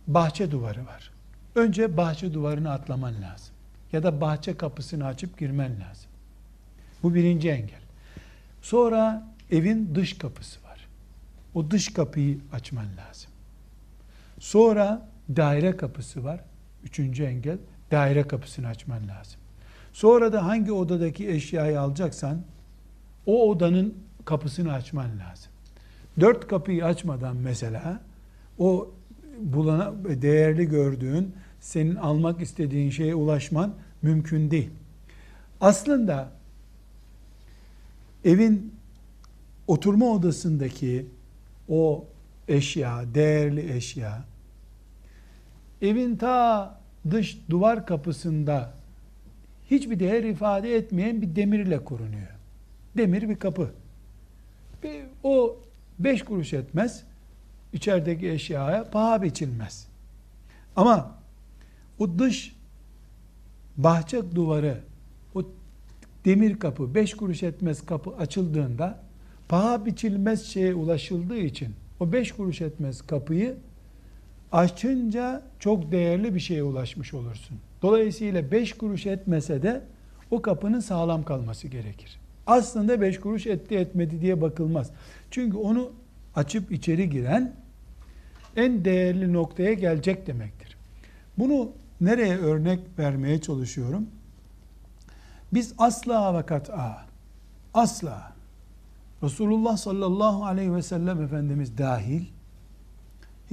bahçe 0.06 0.50
duvarı 0.50 0.86
var. 0.86 1.10
Önce 1.54 1.96
bahçe 1.96 2.34
duvarını 2.34 2.70
atlaman 2.70 3.14
lazım. 3.22 3.54
Ya 3.92 4.02
da 4.02 4.20
bahçe 4.20 4.56
kapısını 4.56 5.06
açıp 5.06 5.38
girmen 5.38 5.70
lazım. 5.70 6.10
Bu 7.02 7.14
birinci 7.14 7.50
engel. 7.50 7.80
Sonra 8.62 9.28
evin 9.50 9.94
dış 9.94 10.18
kapısı 10.18 10.62
var. 10.62 10.88
O 11.54 11.70
dış 11.70 11.92
kapıyı 11.92 12.38
açman 12.52 12.86
lazım. 12.96 13.30
Sonra 14.44 15.08
daire 15.36 15.76
kapısı 15.76 16.24
var. 16.24 16.40
Üçüncü 16.84 17.22
engel 17.24 17.58
daire 17.90 18.22
kapısını 18.22 18.66
açman 18.66 19.08
lazım. 19.08 19.40
Sonra 19.92 20.32
da 20.32 20.44
hangi 20.44 20.72
odadaki 20.72 21.28
eşyayı 21.28 21.80
alacaksan 21.80 22.42
o 23.26 23.50
odanın 23.50 23.94
kapısını 24.24 24.72
açman 24.72 25.06
lazım. 25.06 25.52
Dört 26.20 26.48
kapıyı 26.48 26.84
açmadan 26.84 27.36
mesela 27.36 28.00
o 28.58 28.94
bulana, 29.40 29.92
değerli 30.22 30.68
gördüğün, 30.68 31.34
senin 31.60 31.96
almak 31.96 32.40
istediğin 32.40 32.90
şeye 32.90 33.14
ulaşman 33.14 33.74
mümkün 34.02 34.50
değil. 34.50 34.70
Aslında 35.60 36.32
evin 38.24 38.74
oturma 39.66 40.06
odasındaki 40.06 41.06
o 41.68 42.04
eşya, 42.48 43.04
değerli 43.14 43.72
eşya, 43.72 44.24
evin 45.84 46.16
ta 46.16 46.80
dış 47.10 47.38
duvar 47.50 47.86
kapısında 47.86 48.72
hiçbir 49.70 50.00
değer 50.00 50.24
ifade 50.24 50.76
etmeyen 50.76 51.22
bir 51.22 51.36
demirle 51.36 51.84
korunuyor. 51.84 52.28
Demir 52.96 53.28
bir 53.28 53.36
kapı. 53.36 53.70
O 55.22 55.56
beş 55.98 56.22
kuruş 56.22 56.52
etmez. 56.52 57.04
İçerideki 57.72 58.30
eşyaya 58.30 58.90
paha 58.90 59.22
biçilmez. 59.22 59.88
Ama 60.76 61.18
o 61.98 62.18
dış 62.18 62.56
bahçe 63.76 64.34
duvarı, 64.34 64.80
o 65.34 65.42
demir 66.24 66.58
kapı, 66.58 66.94
beş 66.94 67.14
kuruş 67.14 67.42
etmez 67.42 67.86
kapı 67.86 68.16
açıldığında 68.16 68.98
paha 69.48 69.86
biçilmez 69.86 70.44
şeye 70.44 70.74
ulaşıldığı 70.74 71.38
için 71.38 71.74
o 72.00 72.12
beş 72.12 72.32
kuruş 72.32 72.60
etmez 72.60 73.02
kapıyı 73.02 73.56
açınca 74.54 75.42
çok 75.58 75.92
değerli 75.92 76.34
bir 76.34 76.40
şeye 76.40 76.62
ulaşmış 76.62 77.14
olursun. 77.14 77.58
Dolayısıyla 77.82 78.50
beş 78.50 78.72
kuruş 78.72 79.06
etmese 79.06 79.62
de 79.62 79.82
o 80.30 80.42
kapının 80.42 80.80
sağlam 80.80 81.24
kalması 81.24 81.68
gerekir. 81.68 82.20
Aslında 82.46 83.00
beş 83.00 83.20
kuruş 83.20 83.46
etti 83.46 83.74
etmedi 83.74 84.20
diye 84.20 84.40
bakılmaz. 84.40 84.90
Çünkü 85.30 85.56
onu 85.56 85.92
açıp 86.36 86.72
içeri 86.72 87.10
giren 87.10 87.54
en 88.56 88.84
değerli 88.84 89.32
noktaya 89.32 89.72
gelecek 89.72 90.26
demektir. 90.26 90.76
Bunu 91.38 91.70
nereye 92.00 92.36
örnek 92.36 92.80
vermeye 92.98 93.40
çalışıyorum? 93.40 94.06
Biz 95.52 95.74
asla 95.78 96.38
ve 96.38 96.46
kat'a, 96.46 97.06
asla 97.74 98.32
Resulullah 99.22 99.76
sallallahu 99.76 100.44
aleyhi 100.44 100.74
ve 100.74 100.82
sellem 100.82 101.22
Efendimiz 101.22 101.78
dahil 101.78 102.24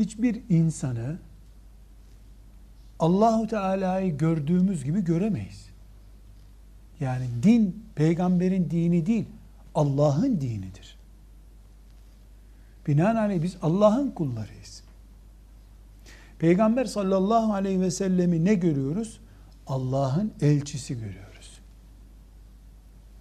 hiçbir 0.02 0.42
insanı 0.50 1.18
Allahu 3.00 3.48
Teala'yı 3.48 4.18
gördüğümüz 4.18 4.84
gibi 4.84 5.04
göremeyiz. 5.04 5.70
Yani 7.00 7.26
din 7.44 7.86
peygamberin 7.96 8.70
dini 8.70 9.06
değil, 9.06 9.26
Allah'ın 9.76 10.42
dinidir. 10.42 10.98
Binaenaleyh 12.88 13.44
biz 13.44 13.58
Allah'ın 13.62 14.12
kullarıyız. 14.12 14.84
Peygamber 16.40 16.86
sallallahu 16.86 17.54
aleyhi 17.54 17.82
ve 17.82 17.92
sellemi 17.92 18.46
ne 18.46 18.54
görüyoruz? 18.54 19.20
Allah'ın 19.68 20.34
elçisi 20.42 20.94
görüyoruz. 20.94 21.60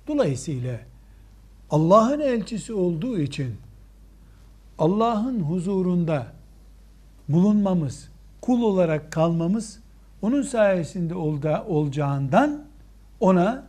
Dolayısıyla 0.09 0.81
Allah'ın 1.71 2.21
elçisi 2.21 2.73
olduğu 2.73 3.19
için 3.19 3.57
Allah'ın 4.79 5.41
huzurunda 5.41 6.40
bulunmamız, 7.33 8.09
kul 8.41 8.63
olarak 8.63 9.13
kalmamız 9.13 9.81
onun 10.23 10.43
sayesinde 10.43 11.15
olacağından 11.15 12.65
ona 13.21 13.67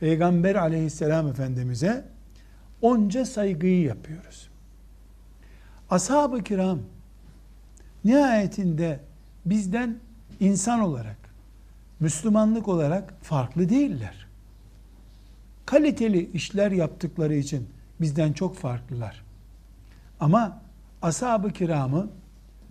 Peygamber 0.00 0.54
aleyhisselam 0.54 1.28
efendimize 1.28 2.04
onca 2.82 3.24
saygıyı 3.24 3.82
yapıyoruz. 3.82 4.48
Ashab-ı 5.90 6.42
kiram 6.42 6.78
nihayetinde 8.04 9.00
bizden 9.46 9.96
insan 10.40 10.80
olarak, 10.80 11.16
Müslümanlık 12.00 12.68
olarak 12.68 13.14
farklı 13.22 13.68
değiller. 13.68 14.26
Kaliteli 15.66 16.30
işler 16.30 16.70
yaptıkları 16.70 17.34
için 17.34 17.68
bizden 18.00 18.32
çok 18.32 18.56
farklılar. 18.56 19.24
Ama 20.20 20.62
ashab-ı 21.02 21.52
kiramı 21.52 22.10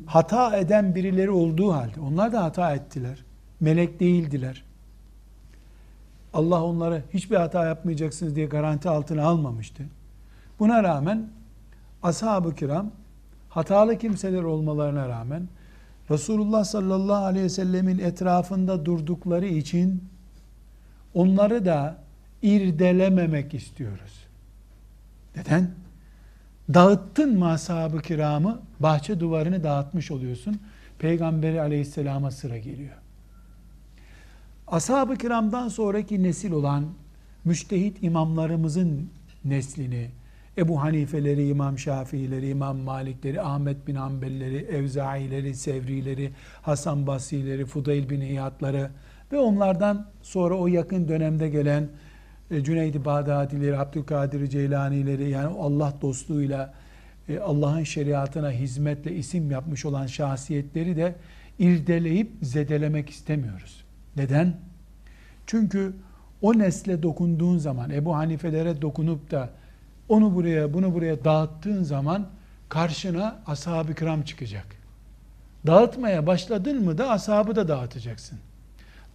hata 0.05 0.57
eden 0.57 0.95
birileri 0.95 1.31
olduğu 1.31 1.73
halde, 1.73 1.99
onlar 1.99 2.33
da 2.33 2.43
hata 2.43 2.73
ettiler. 2.73 3.23
Melek 3.59 3.99
değildiler. 3.99 4.63
Allah 6.33 6.63
onlara 6.63 7.01
hiçbir 7.13 7.35
hata 7.35 7.65
yapmayacaksınız 7.65 8.35
diye 8.35 8.45
garanti 8.45 8.89
altına 8.89 9.23
almamıştı. 9.25 9.83
Buna 10.59 10.83
rağmen 10.83 11.27
ashab-ı 12.03 12.55
kiram 12.55 12.91
hatalı 13.49 13.97
kimseler 13.97 14.43
olmalarına 14.43 15.09
rağmen 15.09 15.47
Resulullah 16.11 16.63
sallallahu 16.63 17.25
aleyhi 17.25 17.45
ve 17.45 17.49
sellemin 17.49 17.99
etrafında 17.99 18.85
durdukları 18.85 19.47
için 19.47 20.03
onları 21.13 21.65
da 21.65 21.97
irdelememek 22.41 23.53
istiyoruz. 23.53 24.27
Neden? 25.35 25.71
Dağıttın 26.73 27.39
mı 27.39 27.49
ashab-ı 27.49 28.02
kiramı, 28.02 28.62
bahçe 28.80 29.19
duvarını 29.19 29.63
dağıtmış 29.63 30.12
oluyorsun. 30.12 30.60
Peygamberi 30.99 31.62
aleyhisselama 31.62 32.32
sıra 32.32 32.58
geliyor. 32.58 32.95
Ashab-ı 34.67 35.17
kiramdan 35.17 35.67
sonraki 35.67 36.23
nesil 36.23 36.52
olan 36.52 36.86
müştehit 37.45 38.04
imamlarımızın 38.04 39.10
neslini, 39.45 40.10
Ebu 40.58 40.82
Hanifeleri, 40.82 41.47
İmam 41.47 41.80
Şafiileri, 41.80 42.49
İmam 42.49 42.78
Malikleri, 42.78 43.41
Ahmet 43.41 43.88
bin 43.88 43.95
Hanbelleri, 43.95 44.58
Evzaileri, 44.58 45.56
Sevrileri, 45.56 46.32
Hasan 46.62 47.08
Basrileri, 47.08 47.65
Fudayl 47.65 48.10
bin 48.10 48.21
İyadları 48.21 48.91
ve 49.32 49.39
onlardan 49.39 50.08
sonra 50.21 50.56
o 50.56 50.67
yakın 50.67 51.08
dönemde 51.08 51.49
gelen 51.49 51.89
Cüneyd-i 52.61 53.05
Bağdadileri, 53.05 53.77
Abdülkadir 53.77 54.47
Ceylanileri 54.47 55.29
yani 55.29 55.55
Allah 55.59 55.93
dostluğuyla 56.01 56.73
e, 57.29 57.39
Allah'ın 57.39 57.83
şeriatına 57.83 58.51
hizmetle 58.51 59.15
isim 59.15 59.51
yapmış 59.51 59.85
olan 59.85 60.05
şahsiyetleri 60.05 60.95
de 60.95 61.15
irdeleyip 61.59 62.31
zedelemek 62.41 63.09
istemiyoruz. 63.09 63.83
Neden? 64.15 64.55
Çünkü 65.47 65.93
o 66.41 66.59
nesle 66.59 67.03
dokunduğun 67.03 67.57
zaman, 67.57 67.89
Ebu 67.89 68.15
Hanifelere 68.15 68.81
dokunup 68.81 69.31
da 69.31 69.49
onu 70.09 70.35
buraya, 70.35 70.73
bunu 70.73 70.93
buraya 70.93 71.23
dağıttığın 71.23 71.83
zaman 71.83 72.27
karşına 72.69 73.39
ashab-ı 73.47 73.93
kiram 73.93 74.21
çıkacak. 74.21 74.65
Dağıtmaya 75.67 76.27
başladın 76.27 76.83
mı 76.83 76.97
da 76.97 77.09
ashabı 77.09 77.55
da 77.55 77.67
dağıtacaksın. 77.67 78.39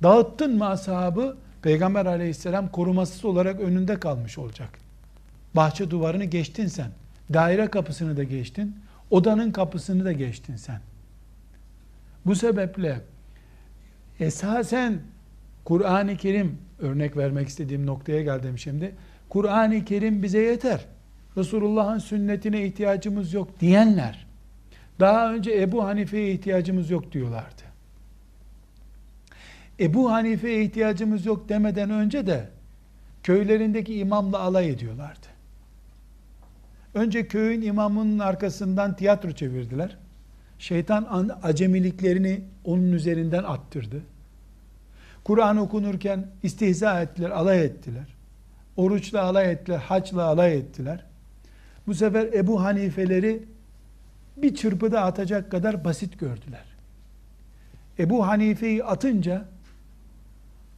Dağıttın 0.03 0.57
mı 0.57 0.67
ashabı, 0.67 1.37
Peygamber 1.63 2.07
aleyhisselam 2.07 2.69
korumasız 2.69 3.25
olarak 3.25 3.61
önünde 3.61 4.01
kalmış 4.01 4.39
olacak. 4.39 4.71
Bahçe 5.57 5.91
duvarını 5.91 6.25
geçtin 6.25 6.67
sen. 6.67 6.91
Daire 7.33 7.67
kapısını 7.67 8.17
da 8.17 8.23
geçtin. 8.23 8.77
Odanın 9.11 9.51
kapısını 9.51 10.05
da 10.05 10.13
geçtin 10.13 10.57
sen. 10.57 10.81
Bu 12.27 12.35
sebeple 12.35 13.01
esasen 14.21 15.01
Kur'an-ı 15.65 16.17
Kerim 16.17 16.59
örnek 16.79 17.17
vermek 17.17 17.49
istediğim 17.49 17.87
noktaya 17.87 18.23
geldim 18.23 18.59
şimdi. 18.59 18.95
Kur'an-ı 19.29 19.85
Kerim 19.85 20.23
bize 20.23 20.39
yeter. 20.39 20.85
Resulullah'ın 21.37 21.99
sünnetine 21.99 22.67
ihtiyacımız 22.67 23.33
yok 23.33 23.61
diyenler 23.61 24.29
daha 25.01 25.33
önce 25.33 25.61
Ebu 25.61 25.85
Hanife'ye 25.85 26.33
ihtiyacımız 26.33 26.91
yok 26.91 27.13
diyorlardı. 27.13 27.68
Ebu 29.81 30.13
Hanife'ye 30.13 30.65
ihtiyacımız 30.65 31.27
yok 31.27 31.49
demeden 31.49 31.91
önce 31.91 32.27
de 32.27 32.49
köylerindeki 33.23 33.99
imamla 33.99 34.39
alay 34.39 34.71
ediyorlardı. 34.71 35.27
Önce 36.95 37.29
köyün 37.29 37.63
imamının 37.63 38.19
arkasından 38.19 38.97
tiyatro 38.97 39.33
çevirdiler. 39.33 39.97
Şeytan 40.59 41.31
acemiliklerini 41.43 42.41
onun 42.65 42.93
üzerinden 42.93 43.45
attırdı. 43.45 44.03
Kur'an 45.25 45.57
okunurken 45.57 46.27
istihza 46.43 47.03
ettiler, 47.03 47.31
alay 47.31 47.65
ettiler. 47.65 48.15
Oruçla 48.77 49.23
alay 49.23 49.53
ettiler, 49.53 49.79
haçla 49.79 50.23
alay 50.23 50.57
ettiler. 50.57 51.05
Bu 51.87 51.95
sefer 51.95 52.33
Ebu 52.33 52.65
Hanifeleri 52.65 53.43
bir 54.37 54.55
çırpıda 54.55 55.03
atacak 55.03 55.51
kadar 55.51 55.85
basit 55.85 56.19
gördüler. 56.19 56.65
Ebu 57.99 58.27
Hanife'yi 58.27 58.85
atınca 58.85 59.45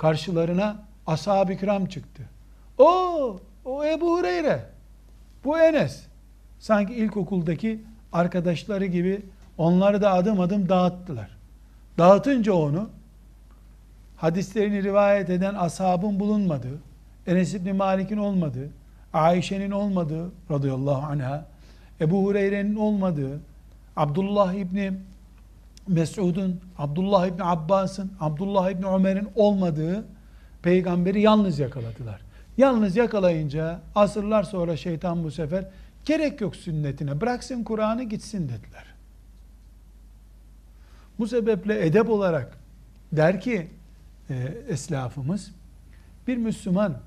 karşılarına 0.00 0.76
ashab-ı 1.06 1.56
kiram 1.56 1.86
çıktı. 1.86 2.22
O, 2.78 3.40
o 3.64 3.84
Ebu 3.84 4.18
Hureyre. 4.18 4.64
Bu 5.44 5.58
Enes. 5.58 6.02
Sanki 6.58 6.94
ilkokuldaki 6.94 7.80
arkadaşları 8.12 8.86
gibi 8.86 9.22
onları 9.58 10.02
da 10.02 10.12
adım 10.12 10.40
adım 10.40 10.68
dağıttılar. 10.68 11.30
Dağıtınca 11.98 12.52
onu 12.52 12.90
hadislerini 14.16 14.82
rivayet 14.82 15.30
eden 15.30 15.54
ashabın 15.54 16.20
bulunmadığı, 16.20 16.78
Enes 17.26 17.54
İbni 17.54 17.72
Malik'in 17.72 18.16
olmadığı, 18.16 18.70
Ayşe'nin 19.12 19.70
olmadığı 19.70 20.30
radıyallahu 20.50 21.06
anha, 21.06 21.46
Ebu 22.00 22.24
Hureyre'nin 22.24 22.76
olmadığı, 22.76 23.40
Abdullah 23.96 24.52
İbni 24.52 24.92
Mesud'un, 25.88 26.60
Abdullah 26.78 27.26
İbni 27.26 27.44
Abbas'ın, 27.44 28.12
Abdullah 28.20 28.70
İbni 28.70 28.86
Ömer'in 28.86 29.28
olmadığı 29.34 30.04
peygamberi 30.62 31.20
yalnız 31.20 31.58
yakaladılar. 31.58 32.20
Yalnız 32.58 32.96
yakalayınca 32.96 33.80
asırlar 33.94 34.42
sonra 34.42 34.76
şeytan 34.76 35.24
bu 35.24 35.30
sefer 35.30 35.64
gerek 36.04 36.40
yok 36.40 36.56
sünnetine 36.56 37.20
bıraksın 37.20 37.64
Kur'an'ı 37.64 38.02
gitsin 38.02 38.48
dediler. 38.48 38.84
Bu 41.18 41.26
sebeple 41.26 41.86
edep 41.86 42.10
olarak 42.10 42.58
der 43.12 43.40
ki 43.40 43.68
e, 44.30 44.34
eslafımız 44.68 45.50
bir 46.26 46.36
Müslüman 46.36 46.98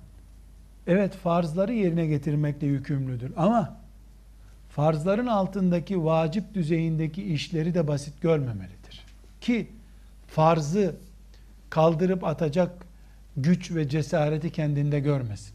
evet 0.88 1.16
farzları 1.16 1.74
yerine 1.74 2.06
getirmekle 2.06 2.68
yükümlüdür 2.68 3.34
ama 3.38 3.83
farzların 4.76 5.28
altındaki 5.28 6.04
vacip 6.04 6.54
düzeyindeki 6.54 7.24
işleri 7.24 7.74
de 7.74 7.88
basit 7.88 8.22
görmemelidir. 8.22 9.06
Ki 9.42 9.68
farzı 10.28 10.96
kaldırıp 11.70 12.24
atacak 12.24 12.86
güç 13.38 13.72
ve 13.72 13.90
cesareti 13.90 14.52
kendinde 14.52 15.00
görmesin. 15.00 15.54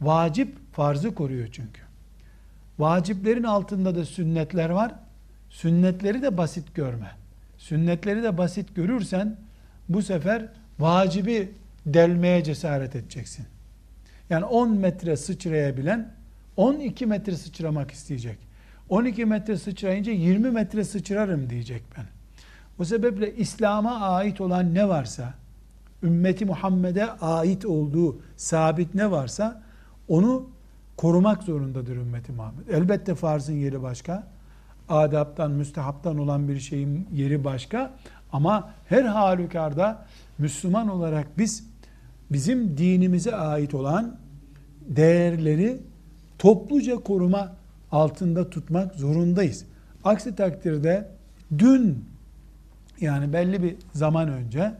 Vacip 0.00 0.56
farzı 0.72 1.14
koruyor 1.14 1.48
çünkü. 1.52 1.82
Vaciplerin 2.78 3.42
altında 3.42 3.94
da 3.94 4.04
sünnetler 4.04 4.70
var. 4.70 4.94
Sünnetleri 5.50 6.22
de 6.22 6.36
basit 6.36 6.74
görme. 6.74 7.10
Sünnetleri 7.58 8.22
de 8.22 8.38
basit 8.38 8.74
görürsen 8.74 9.36
bu 9.88 10.02
sefer 10.02 10.48
vacibi 10.78 11.52
delmeye 11.86 12.44
cesaret 12.44 12.96
edeceksin. 12.96 13.46
Yani 14.30 14.44
10 14.44 14.70
metre 14.70 15.16
sıçrayabilen 15.16 16.21
12 16.56 17.06
metre 17.06 17.36
sıçramak 17.36 17.90
isteyecek. 17.90 18.38
12 18.88 19.24
metre 19.24 19.56
sıçrayınca 19.56 20.12
20 20.12 20.50
metre 20.50 20.84
sıçrarım 20.84 21.50
diyecek 21.50 21.82
ben. 21.96 22.04
O 22.78 22.84
sebeple 22.84 23.36
İslam'a 23.36 24.00
ait 24.00 24.40
olan 24.40 24.74
ne 24.74 24.88
varsa, 24.88 25.34
ümmeti 26.02 26.44
Muhammed'e 26.44 27.10
ait 27.10 27.64
olduğu 27.66 28.20
sabit 28.36 28.94
ne 28.94 29.10
varsa 29.10 29.62
onu 30.08 30.48
korumak 30.96 31.42
zorundadır 31.42 31.96
ümmeti 31.96 32.32
Muhammed. 32.32 32.68
Elbette 32.68 33.14
farzın 33.14 33.52
yeri 33.52 33.82
başka, 33.82 34.28
adaptan, 34.88 35.50
müstehaptan 35.50 36.18
olan 36.18 36.48
bir 36.48 36.60
şeyin 36.60 37.08
yeri 37.12 37.44
başka 37.44 37.94
ama 38.32 38.70
her 38.88 39.04
halükarda 39.04 40.06
Müslüman 40.38 40.88
olarak 40.88 41.38
biz 41.38 41.68
bizim 42.30 42.78
dinimize 42.78 43.36
ait 43.36 43.74
olan 43.74 44.16
değerleri 44.88 45.80
topluca 46.42 46.96
koruma 46.96 47.56
altında 47.92 48.50
tutmak 48.50 48.94
zorundayız. 48.94 49.64
Aksi 50.04 50.36
takdirde 50.36 51.08
dün 51.58 52.04
yani 53.00 53.32
belli 53.32 53.62
bir 53.62 53.76
zaman 53.92 54.28
önce 54.28 54.72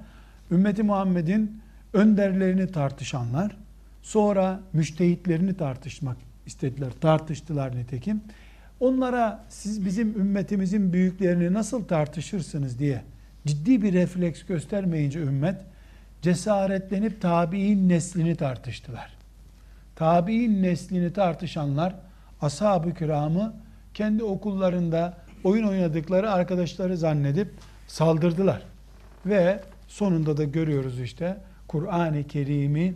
ümmeti 0.51 0.83
Muhammed'in 0.83 1.62
önderlerini 1.92 2.72
tartışanlar 2.72 3.57
sonra 4.03 4.61
müştehitlerini 4.72 5.57
tartışmak 5.57 6.16
istediler. 6.46 6.90
Tartıştılar 7.01 7.77
nitekim. 7.77 8.20
Onlara 8.81 9.44
siz 9.48 9.85
bizim 9.87 10.20
ümmetimizin 10.20 10.92
büyüklerini 10.92 11.53
nasıl 11.53 11.85
tartışırsınız 11.85 12.79
diye 12.79 13.03
ciddi 13.46 13.83
bir 13.83 13.92
refleks 13.92 14.44
göstermeyince 14.44 15.20
ümmet 15.20 15.57
cesaretlenip 16.22 17.20
tabi'in 17.20 17.88
neslini 17.88 18.37
tartıştılar. 18.37 19.22
Tabi'in 19.96 20.62
neslini 20.62 21.12
tartışanlar 21.12 21.94
ashab-ı 22.40 22.94
kiramı 22.94 23.55
kendi 23.94 24.24
okullarında 24.24 25.16
oyun 25.44 25.68
oynadıkları 25.68 26.31
arkadaşları 26.31 26.96
zannedip 26.96 27.55
saldırdılar. 27.87 28.62
Ve 29.26 29.61
sonunda 29.88 30.37
da 30.37 30.44
görüyoruz 30.44 31.00
işte 31.00 31.37
Kur'an-ı 31.68 32.24
Kerim'i 32.24 32.94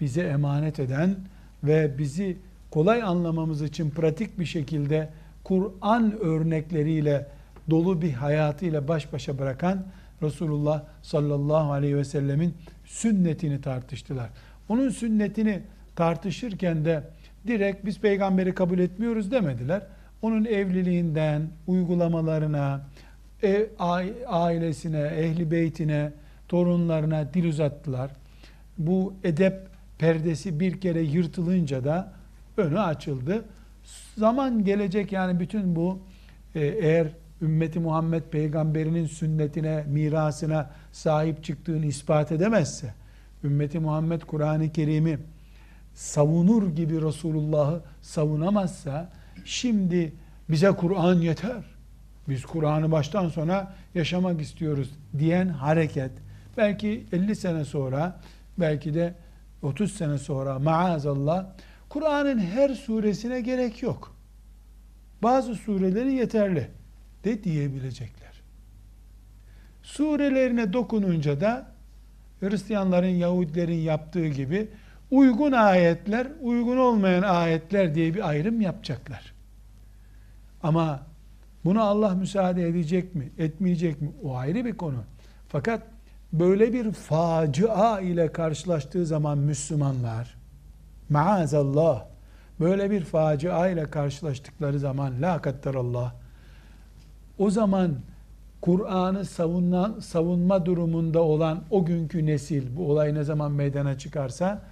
bize 0.00 0.22
emanet 0.22 0.80
eden 0.80 1.16
ve 1.64 1.98
bizi 1.98 2.36
kolay 2.70 3.02
anlamamız 3.02 3.62
için 3.62 3.90
pratik 3.90 4.38
bir 4.38 4.44
şekilde 4.44 5.08
Kur'an 5.44 6.20
örnekleriyle 6.20 7.26
dolu 7.70 8.02
bir 8.02 8.12
hayatıyla 8.12 8.88
baş 8.88 9.12
başa 9.12 9.38
bırakan 9.38 9.86
Resulullah 10.22 10.82
sallallahu 11.02 11.72
aleyhi 11.72 11.96
ve 11.96 12.04
sellemin 12.04 12.54
sünnetini 12.84 13.60
tartıştılar. 13.60 14.30
Onun 14.68 14.88
sünnetini 14.88 15.62
tartışırken 15.96 16.84
de 16.84 17.02
direkt 17.46 17.84
biz 17.84 18.00
peygamberi 18.00 18.54
kabul 18.54 18.78
etmiyoruz 18.78 19.30
demediler. 19.30 19.82
Onun 20.22 20.44
evliliğinden, 20.44 21.42
uygulamalarına, 21.66 22.80
ev, 23.42 23.66
ailesine, 24.26 25.00
ehli 25.00 25.50
beytine, 25.50 26.12
torunlarına 26.48 27.34
dil 27.34 27.48
uzattılar. 27.48 28.10
Bu 28.78 29.14
edep 29.24 29.60
perdesi 29.98 30.60
bir 30.60 30.80
kere 30.80 31.00
yırtılınca 31.00 31.84
da 31.84 32.12
önü 32.56 32.80
açıldı. 32.80 33.44
Zaman 34.16 34.64
gelecek 34.64 35.12
yani 35.12 35.40
bütün 35.40 35.76
bu 35.76 35.98
e, 36.54 36.60
eğer 36.60 37.08
ümmeti 37.42 37.80
Muhammed 37.80 38.22
peygamberinin 38.22 39.06
sünnetine, 39.06 39.84
mirasına 39.88 40.70
sahip 40.92 41.44
çıktığını 41.44 41.86
ispat 41.86 42.32
edemezse, 42.32 42.94
ümmeti 43.44 43.78
Muhammed 43.78 44.22
Kur'an-ı 44.22 44.72
Kerim'i 44.72 45.18
savunur 45.94 46.70
gibi 46.76 47.02
Resulullah'ı 47.02 47.82
savunamazsa, 48.02 49.12
şimdi 49.44 50.12
bize 50.50 50.70
Kur'an 50.70 51.14
yeter. 51.14 51.64
Biz 52.28 52.44
Kur'an'ı 52.44 52.92
baştan 52.92 53.28
sona 53.28 53.72
yaşamak 53.94 54.40
istiyoruz 54.40 54.90
diyen 55.18 55.48
hareket, 55.48 56.10
belki 56.56 57.06
50 57.12 57.36
sene 57.36 57.64
sonra, 57.64 58.20
belki 58.58 58.94
de 58.94 59.14
30 59.62 59.92
sene 59.92 60.18
sonra 60.18 60.58
maazallah, 60.58 61.46
Kur'an'ın 61.88 62.38
her 62.38 62.74
suresine 62.74 63.40
gerek 63.40 63.82
yok. 63.82 64.16
Bazı 65.22 65.54
sureleri 65.54 66.12
yeterli 66.12 66.70
de 67.24 67.44
diyebilecekler. 67.44 68.42
Surelerine 69.82 70.72
dokununca 70.72 71.40
da 71.40 71.74
Hristiyanların, 72.40 73.06
Yahudilerin 73.06 73.78
yaptığı 73.78 74.26
gibi 74.26 74.68
uygun 75.10 75.52
ayetler, 75.52 76.26
uygun 76.40 76.76
olmayan 76.76 77.22
ayetler 77.22 77.94
diye 77.94 78.14
bir 78.14 78.28
ayrım 78.28 78.60
yapacaklar. 78.60 79.34
Ama 80.62 81.06
buna 81.64 81.82
Allah 81.82 82.14
müsaade 82.14 82.68
edecek 82.68 83.14
mi, 83.14 83.30
etmeyecek 83.38 84.02
mi? 84.02 84.12
O 84.24 84.36
ayrı 84.36 84.64
bir 84.64 84.76
konu. 84.76 85.04
Fakat 85.48 85.82
böyle 86.32 86.72
bir 86.72 86.92
facia 86.92 88.00
ile 88.00 88.32
karşılaştığı 88.32 89.06
zaman 89.06 89.38
Müslümanlar, 89.38 90.36
maazallah, 91.08 92.04
böyle 92.60 92.90
bir 92.90 93.04
facia 93.04 93.68
ile 93.68 93.90
karşılaştıkları 93.90 94.78
zaman, 94.78 95.22
la 95.22 95.40
Allah, 95.76 96.14
o 97.38 97.50
zaman 97.50 97.94
Kur'an'ı 98.60 99.24
savunma, 99.24 99.94
savunma 100.00 100.66
durumunda 100.66 101.22
olan 101.22 101.62
o 101.70 101.84
günkü 101.84 102.26
nesil, 102.26 102.76
bu 102.76 102.90
olay 102.90 103.14
ne 103.14 103.24
zaman 103.24 103.52
meydana 103.52 103.98
çıkarsa, 103.98 104.62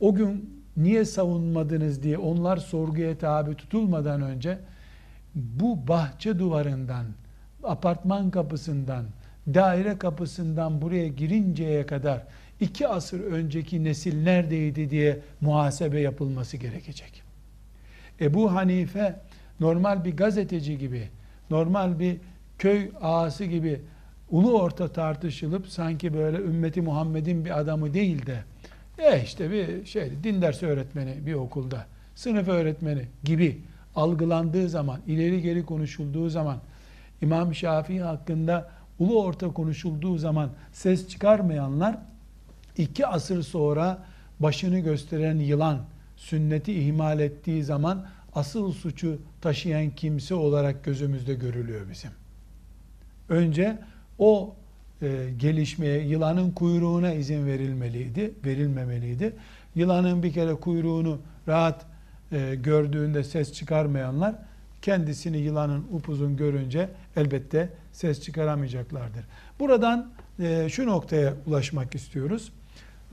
o 0.00 0.14
gün 0.14 0.62
niye 0.76 1.04
savunmadınız 1.04 2.02
diye 2.02 2.18
onlar 2.18 2.56
sorguya 2.56 3.18
tabi 3.18 3.54
tutulmadan 3.54 4.22
önce, 4.22 4.58
bu 5.34 5.88
bahçe 5.88 6.38
duvarından, 6.38 7.06
apartman 7.62 8.30
kapısından, 8.30 9.04
daire 9.54 9.98
kapısından 9.98 10.82
buraya 10.82 11.08
girinceye 11.08 11.86
kadar 11.86 12.22
iki 12.60 12.88
asır 12.88 13.20
önceki 13.20 13.84
nesil 13.84 14.22
neredeydi 14.22 14.90
diye 14.90 15.18
muhasebe 15.40 16.00
yapılması 16.00 16.56
gerekecek. 16.56 17.22
Ebu 18.20 18.54
Hanife 18.54 19.20
normal 19.60 20.04
bir 20.04 20.16
gazeteci 20.16 20.78
gibi 20.78 21.08
normal 21.50 21.98
bir 21.98 22.16
köy 22.58 22.90
ağası 23.00 23.44
gibi 23.44 23.80
ulu 24.30 24.60
orta 24.60 24.88
tartışılıp 24.88 25.66
sanki 25.66 26.14
böyle 26.14 26.36
ümmeti 26.36 26.82
Muhammed'in 26.82 27.44
bir 27.44 27.58
adamı 27.58 27.94
değil 27.94 28.26
de 28.26 28.38
e 28.98 29.22
işte 29.24 29.50
bir 29.50 29.86
şey 29.86 30.10
din 30.24 30.42
dersi 30.42 30.66
öğretmeni 30.66 31.26
bir 31.26 31.34
okulda 31.34 31.86
sınıf 32.14 32.48
öğretmeni 32.48 33.02
gibi 33.24 33.62
algılandığı 33.96 34.68
zaman 34.68 35.00
ileri 35.06 35.42
geri 35.42 35.66
konuşulduğu 35.66 36.28
zaman 36.28 36.58
İmam 37.22 37.54
Şafii 37.54 38.00
hakkında 38.00 38.70
ulu 38.98 39.22
orta 39.22 39.52
konuşulduğu 39.52 40.18
zaman 40.18 40.50
ses 40.72 41.08
çıkarmayanlar 41.08 41.98
iki 42.76 43.06
asır 43.06 43.42
sonra 43.42 44.04
başını 44.40 44.78
gösteren 44.78 45.38
yılan 45.38 45.78
sünneti 46.16 46.72
ihmal 46.72 47.20
ettiği 47.20 47.64
zaman 47.64 48.06
asıl 48.34 48.72
suçu 48.72 49.18
taşıyan 49.40 49.90
kimse 49.90 50.34
olarak 50.34 50.84
gözümüzde 50.84 51.34
görülüyor 51.34 51.90
bizim. 51.90 52.10
Önce 53.28 53.78
o 54.18 54.56
e, 55.02 55.30
gelişmeye, 55.38 56.00
yılanın 56.02 56.50
kuyruğuna 56.50 57.12
izin 57.12 57.46
verilmeliydi, 57.46 58.32
verilmemeliydi. 58.44 59.32
Yılanın 59.74 60.22
bir 60.22 60.32
kere 60.32 60.54
kuyruğunu 60.54 61.18
rahat 61.48 61.86
e, 62.32 62.54
gördüğünde 62.54 63.24
ses 63.24 63.52
çıkarmayanlar 63.52 64.34
kendisini 64.82 65.38
yılanın 65.38 65.86
upuzun 65.92 66.36
görünce 66.36 66.88
elbette 67.16 67.68
ses 67.92 68.22
çıkaramayacaklardır. 68.22 69.24
Buradan 69.60 70.10
e, 70.40 70.68
şu 70.68 70.86
noktaya 70.86 71.34
ulaşmak 71.46 71.94
istiyoruz. 71.94 72.52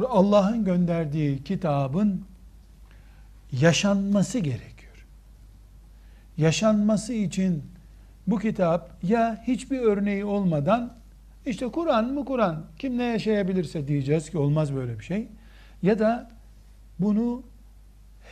Allah'ın 0.09 0.65
gönderdiği 0.65 1.43
kitabın 1.43 2.25
yaşanması 3.51 4.39
gerekiyor. 4.39 5.05
Yaşanması 6.37 7.13
için 7.13 7.63
bu 8.27 8.39
kitap 8.39 9.03
ya 9.03 9.43
hiçbir 9.47 9.79
örneği 9.79 10.25
olmadan 10.25 10.93
işte 11.45 11.71
Kur'an 11.71 12.13
mı 12.13 12.25
Kur'an 12.25 12.65
kim 12.79 12.97
ne 12.97 13.03
yaşayabilirse 13.03 13.87
diyeceğiz 13.87 14.29
ki 14.29 14.37
olmaz 14.37 14.75
böyle 14.75 14.99
bir 14.99 15.03
şey. 15.03 15.27
Ya 15.81 15.99
da 15.99 16.31
bunu 16.99 17.43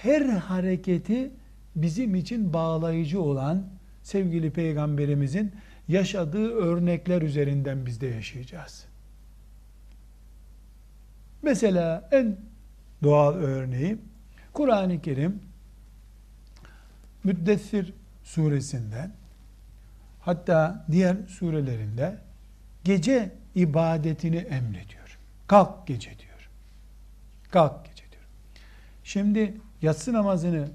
her 0.02 0.22
hareketi 0.22 1.32
bizim 1.76 2.16
için 2.16 2.54
bağlayıcı 2.54 3.22
olan 3.22 3.64
sevgili 4.04 4.52
peygamberimizin 4.52 5.52
yaşadığı 5.88 6.52
örnekler 6.52 7.22
üzerinden 7.22 7.86
biz 7.86 8.02
de 8.02 8.08
yaşayacağız. 8.08 8.86
Mesela 11.42 12.10
en 12.12 12.38
doğal 13.04 13.34
örneği 13.34 13.98
Kur'an-ı 14.54 15.02
Kerim 15.02 15.40
Müddessir 17.24 17.94
suresinden 18.24 19.12
hatta 20.20 20.86
diğer 20.92 21.18
surelerinde 21.28 22.18
gece 22.84 23.32
ibadetini 23.56 24.38
emrediyor. 24.38 25.18
Kalk 25.48 25.88
gece 25.88 26.10
diyor. 26.10 26.50
Kalk 27.52 27.86
gece 27.86 28.12
diyor. 28.12 28.24
Şimdi 29.04 29.54
yatsı 29.82 30.14
namazını 30.14 30.68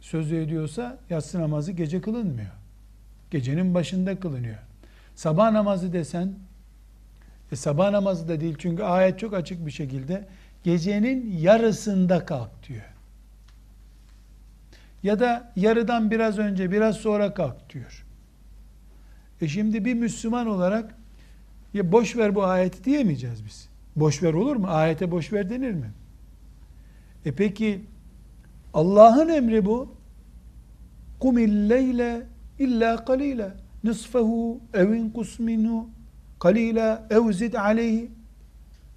sözü 0.00 0.36
ediyorsa 0.36 0.98
yatsı 1.10 1.40
namazı 1.40 1.72
gece 1.72 2.00
kılınmıyor. 2.00 2.52
Gecenin 3.30 3.74
başında 3.74 4.20
kılınıyor. 4.20 4.58
Sabah 5.14 5.50
namazı 5.50 5.92
desen 5.92 6.34
e 7.52 7.56
sabah 7.56 7.90
namazı 7.90 8.28
da 8.28 8.40
değil 8.40 8.56
çünkü 8.58 8.82
ayet 8.82 9.18
çok 9.18 9.34
açık 9.34 9.66
bir 9.66 9.70
şekilde 9.70 10.28
gecenin 10.64 11.38
yarısında 11.38 12.26
kalk 12.26 12.68
diyor. 12.68 12.84
Ya 15.02 15.20
da 15.20 15.52
yarıdan 15.56 16.10
biraz 16.10 16.38
önce 16.38 16.70
biraz 16.70 16.96
sonra 16.96 17.34
kalk 17.34 17.72
diyor. 17.72 18.04
E 19.40 19.48
şimdi 19.48 19.84
bir 19.84 19.94
Müslüman 19.94 20.46
olarak 20.46 20.94
ya 21.74 21.92
boş 21.92 22.16
ver 22.16 22.34
bu 22.34 22.44
ayeti 22.44 22.84
diyemeyeceğiz 22.84 23.44
biz. 23.44 23.68
Boş 23.96 24.22
ver 24.22 24.34
olur 24.34 24.56
mu? 24.56 24.66
Ayete 24.68 25.10
boş 25.10 25.32
ver 25.32 25.50
denir 25.50 25.72
mi? 25.72 25.92
E 27.24 27.32
peki 27.32 27.84
Allah'ın 28.74 29.28
emri 29.28 29.64
bu. 29.64 29.94
Kumil 31.20 31.70
leyle 31.70 32.26
illa 32.58 33.04
kalila 33.04 33.54
nisfehu 33.84 34.60
evin 34.74 35.10
kus 35.10 35.38
minhu 35.38 35.88
kalila 36.38 37.06
ev 37.10 37.56
aleyhi 37.58 38.10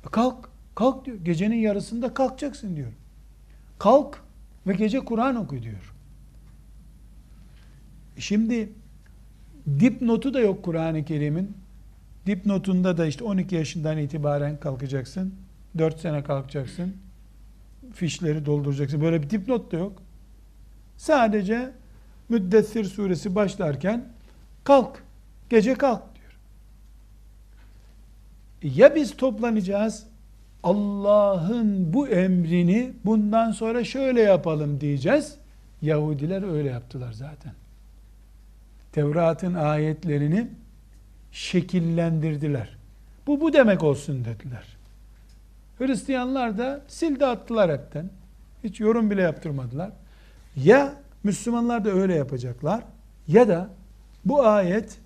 e 0.05 0.09
kalk 0.11 0.49
kalk 0.75 1.05
diyor 1.05 1.17
gecenin 1.17 1.55
yarısında 1.55 2.13
kalkacaksın 2.13 2.75
diyor 2.75 2.91
kalk 3.79 4.23
ve 4.67 4.73
gece 4.73 4.99
Kur'an 4.99 5.35
oku 5.35 5.61
diyor 5.61 5.93
e 8.17 8.21
şimdi 8.21 8.69
dipnotu 9.79 10.33
da 10.33 10.39
yok 10.39 10.63
Kur'an-ı 10.63 11.05
Kerim'in 11.05 11.57
dipnotunda 12.25 12.97
da 12.97 13.05
işte 13.05 13.23
12 13.23 13.55
yaşından 13.55 13.97
itibaren 13.97 14.59
kalkacaksın 14.59 15.33
4 15.77 15.99
sene 15.99 16.23
kalkacaksın 16.23 16.95
fişleri 17.93 18.45
dolduracaksın 18.45 19.01
böyle 19.01 19.23
bir 19.23 19.29
dipnot 19.29 19.71
da 19.71 19.77
yok 19.77 20.01
sadece 20.97 21.71
Müddessir 22.29 22.83
suresi 22.83 23.35
başlarken 23.35 24.05
kalk, 24.63 25.03
gece 25.49 25.73
kalk 25.73 26.01
diyor. 26.15 26.37
Ya 28.75 28.95
biz 28.95 29.17
toplanacağız, 29.17 30.03
Allah'ın 30.63 31.93
bu 31.93 32.07
emrini 32.07 32.93
bundan 33.05 33.51
sonra 33.51 33.83
şöyle 33.83 34.21
yapalım 34.21 34.81
diyeceğiz. 34.81 35.35
Yahudiler 35.81 36.53
öyle 36.53 36.69
yaptılar 36.69 37.11
zaten. 37.11 37.53
Tevrat'ın 38.91 39.53
ayetlerini 39.53 40.47
şekillendirdiler. 41.35 42.77
Bu 43.27 43.41
bu 43.41 43.53
demek 43.53 43.83
olsun 43.83 44.25
dediler. 44.25 44.77
Hristiyanlar 45.77 46.57
da 46.57 46.81
sildi 46.87 47.25
attılar 47.25 47.71
hepten. 47.71 48.09
Hiç 48.63 48.79
yorum 48.79 49.11
bile 49.11 49.21
yaptırmadılar. 49.21 49.91
Ya 50.55 50.95
Müslümanlar 51.23 51.85
da 51.85 51.89
öyle 51.89 52.15
yapacaklar 52.15 52.83
ya 53.27 53.47
da 53.47 53.69
bu 54.25 54.45
ayet 54.45 54.97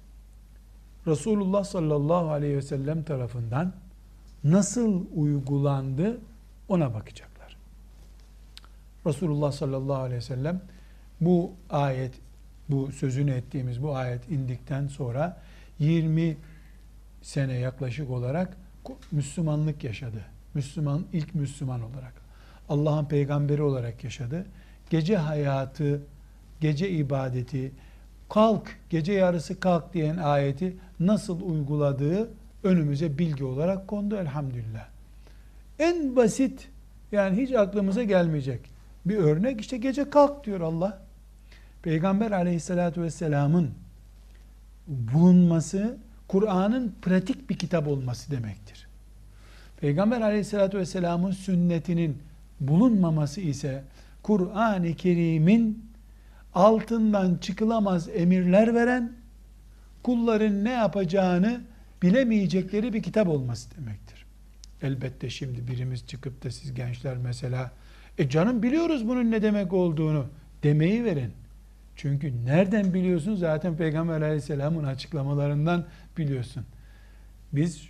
Resulullah 1.08 1.64
sallallahu 1.64 2.30
aleyhi 2.30 2.58
ve 2.58 2.62
sellem 2.62 3.04
tarafından 3.04 3.74
nasıl 4.44 5.06
uygulandı 5.16 6.18
ona 6.68 6.94
bakacaklar. 6.94 7.58
Resulullah 9.06 9.52
sallallahu 9.52 10.02
aleyhi 10.02 10.18
ve 10.18 10.26
sellem 10.26 10.62
bu 11.22 11.52
ayet, 11.70 12.14
bu 12.70 12.92
sözünü 12.92 13.32
ettiğimiz 13.32 13.84
bu 13.84 13.96
ayet 13.96 14.32
indikten 14.32 14.88
sonra 14.88 15.38
20 15.80 16.38
sene 17.22 17.54
yaklaşık 17.54 18.10
olarak 18.10 18.58
Müslümanlık 19.12 19.84
yaşadı. 19.84 20.26
Müslüman 20.54 21.06
ilk 21.14 21.36
Müslüman 21.36 21.82
olarak. 21.82 22.14
Allah'ın 22.70 23.06
peygamberi 23.06 23.62
olarak 23.62 24.04
yaşadı. 24.04 24.46
Gece 24.90 25.18
hayatı, 25.18 26.02
gece 26.62 26.90
ibadeti, 26.90 27.72
kalk, 28.30 28.78
gece 28.90 29.14
yarısı 29.14 29.60
kalk 29.60 29.94
diyen 29.94 30.18
ayeti 30.18 30.78
nasıl 31.00 31.42
uyguladığı 31.42 32.30
önümüze 32.64 33.18
bilgi 33.18 33.44
olarak 33.44 33.88
kondu 33.88 34.16
elhamdülillah. 34.16 34.88
En 35.80 36.16
basit 36.16 36.70
yani 37.12 37.42
hiç 37.42 37.52
aklımıza 37.52 38.04
gelmeyecek 38.04 38.62
bir 39.06 39.18
örnek 39.18 39.62
işte 39.62 39.78
gece 39.78 40.10
kalk 40.10 40.46
diyor 40.46 40.62
Allah. 40.62 41.02
Peygamber 41.82 42.32
aleyhissalatü 42.32 43.02
vesselamın 43.02 43.72
bulunması 44.90 45.98
Kur'an'ın 46.28 46.96
pratik 47.02 47.50
bir 47.50 47.58
kitap 47.58 47.88
olması 47.88 48.32
demektir. 48.32 48.88
Peygamber 49.82 50.22
aleyhissalatü 50.22 50.78
vesselamın 50.78 51.32
sünnetinin 51.32 52.18
bulunmaması 52.60 53.42
ise 53.42 53.84
Kur'an-ı 54.24 54.94
Kerim'in 54.94 55.86
altından 56.54 57.36
çıkılamaz 57.36 58.10
emirler 58.10 58.76
veren, 58.76 59.12
kulların 60.04 60.64
ne 60.64 60.72
yapacağını 60.72 61.62
bilemeyecekleri 62.02 62.94
bir 62.94 63.04
kitap 63.04 63.28
olması 63.28 63.78
demektir. 63.78 64.26
Elbette 64.82 65.30
şimdi 65.30 65.68
birimiz 65.68 66.08
çıkıp 66.08 66.44
da 66.44 66.52
siz 66.52 66.74
gençler 66.74 67.18
mesela, 67.18 67.72
e 68.18 68.30
canım 68.30 68.64
biliyoruz 68.64 69.08
bunun 69.08 69.32
ne 69.32 69.42
demek 69.42 69.74
olduğunu 69.74 70.26
demeyi 70.64 71.06
verin. 71.06 71.32
Çünkü 72.02 72.46
nereden 72.46 72.94
biliyorsun? 72.94 73.36
Zaten 73.36 73.78
Peygamber 73.78 74.22
aleyhisselamın 74.22 74.84
açıklamalarından 74.84 75.86
biliyorsun. 76.18 76.66
Biz 77.54 77.82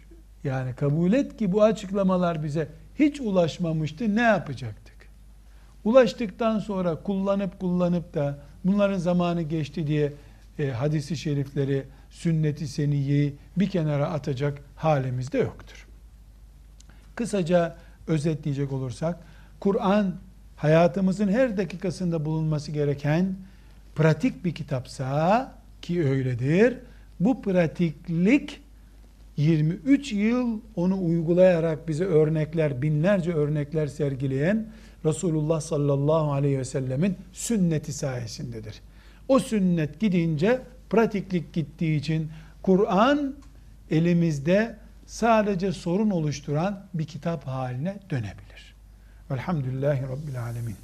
yani 0.43 0.75
kabul 0.75 1.13
et 1.13 1.37
ki 1.37 1.51
bu 1.51 1.63
açıklamalar 1.63 2.43
bize 2.43 2.67
hiç 2.99 3.21
ulaşmamıştı. 3.21 4.15
Ne 4.15 4.21
yapacaktık? 4.21 4.95
Ulaştıktan 5.83 6.59
sonra 6.59 6.95
kullanıp 6.95 7.59
kullanıp 7.59 8.13
da 8.13 8.39
bunların 8.63 8.97
zamanı 8.97 9.41
geçti 9.41 9.87
diye 9.87 10.13
e, 10.59 10.71
hadisi 10.71 11.17
şerifleri, 11.17 11.83
sünneti 12.09 12.67
seniyeyi 12.67 13.35
bir 13.57 13.69
kenara 13.69 14.09
atacak 14.09 14.61
halimiz 14.75 15.33
de 15.33 15.37
yoktur. 15.37 15.87
Kısaca 17.15 17.75
özetleyecek 18.07 18.71
olursak, 18.71 19.19
Kur'an 19.59 20.15
hayatımızın 20.55 21.27
her 21.27 21.57
dakikasında 21.57 22.25
bulunması 22.25 22.71
gereken 22.71 23.35
pratik 23.99 24.45
bir 24.45 24.51
kitapsa 24.51 25.51
ki 25.81 26.03
öyledir. 26.03 26.77
Bu 27.19 27.41
pratiklik 27.41 28.61
23 29.37 30.11
yıl 30.11 30.59
onu 30.75 31.05
uygulayarak 31.05 31.87
bize 31.87 32.05
örnekler, 32.05 32.81
binlerce 32.81 33.33
örnekler 33.33 33.87
sergileyen 33.87 34.67
Resulullah 35.05 35.61
sallallahu 35.61 36.31
aleyhi 36.31 36.59
ve 36.59 36.65
sellemin 36.65 37.17
sünneti 37.33 37.93
sayesindedir. 37.93 38.81
O 39.27 39.39
sünnet 39.39 39.99
gidince 39.99 40.61
pratiklik 40.89 41.53
gittiği 41.53 41.97
için 41.97 42.29
Kur'an 42.61 43.35
elimizde 43.91 44.75
sadece 45.05 45.71
sorun 45.71 46.09
oluşturan 46.09 46.85
bir 46.93 47.05
kitap 47.05 47.47
haline 47.47 47.99
dönebilir. 48.09 48.75
Velhamdülillahi 49.31 50.01
Rabbil 50.01 50.43
Alemin. 50.43 50.75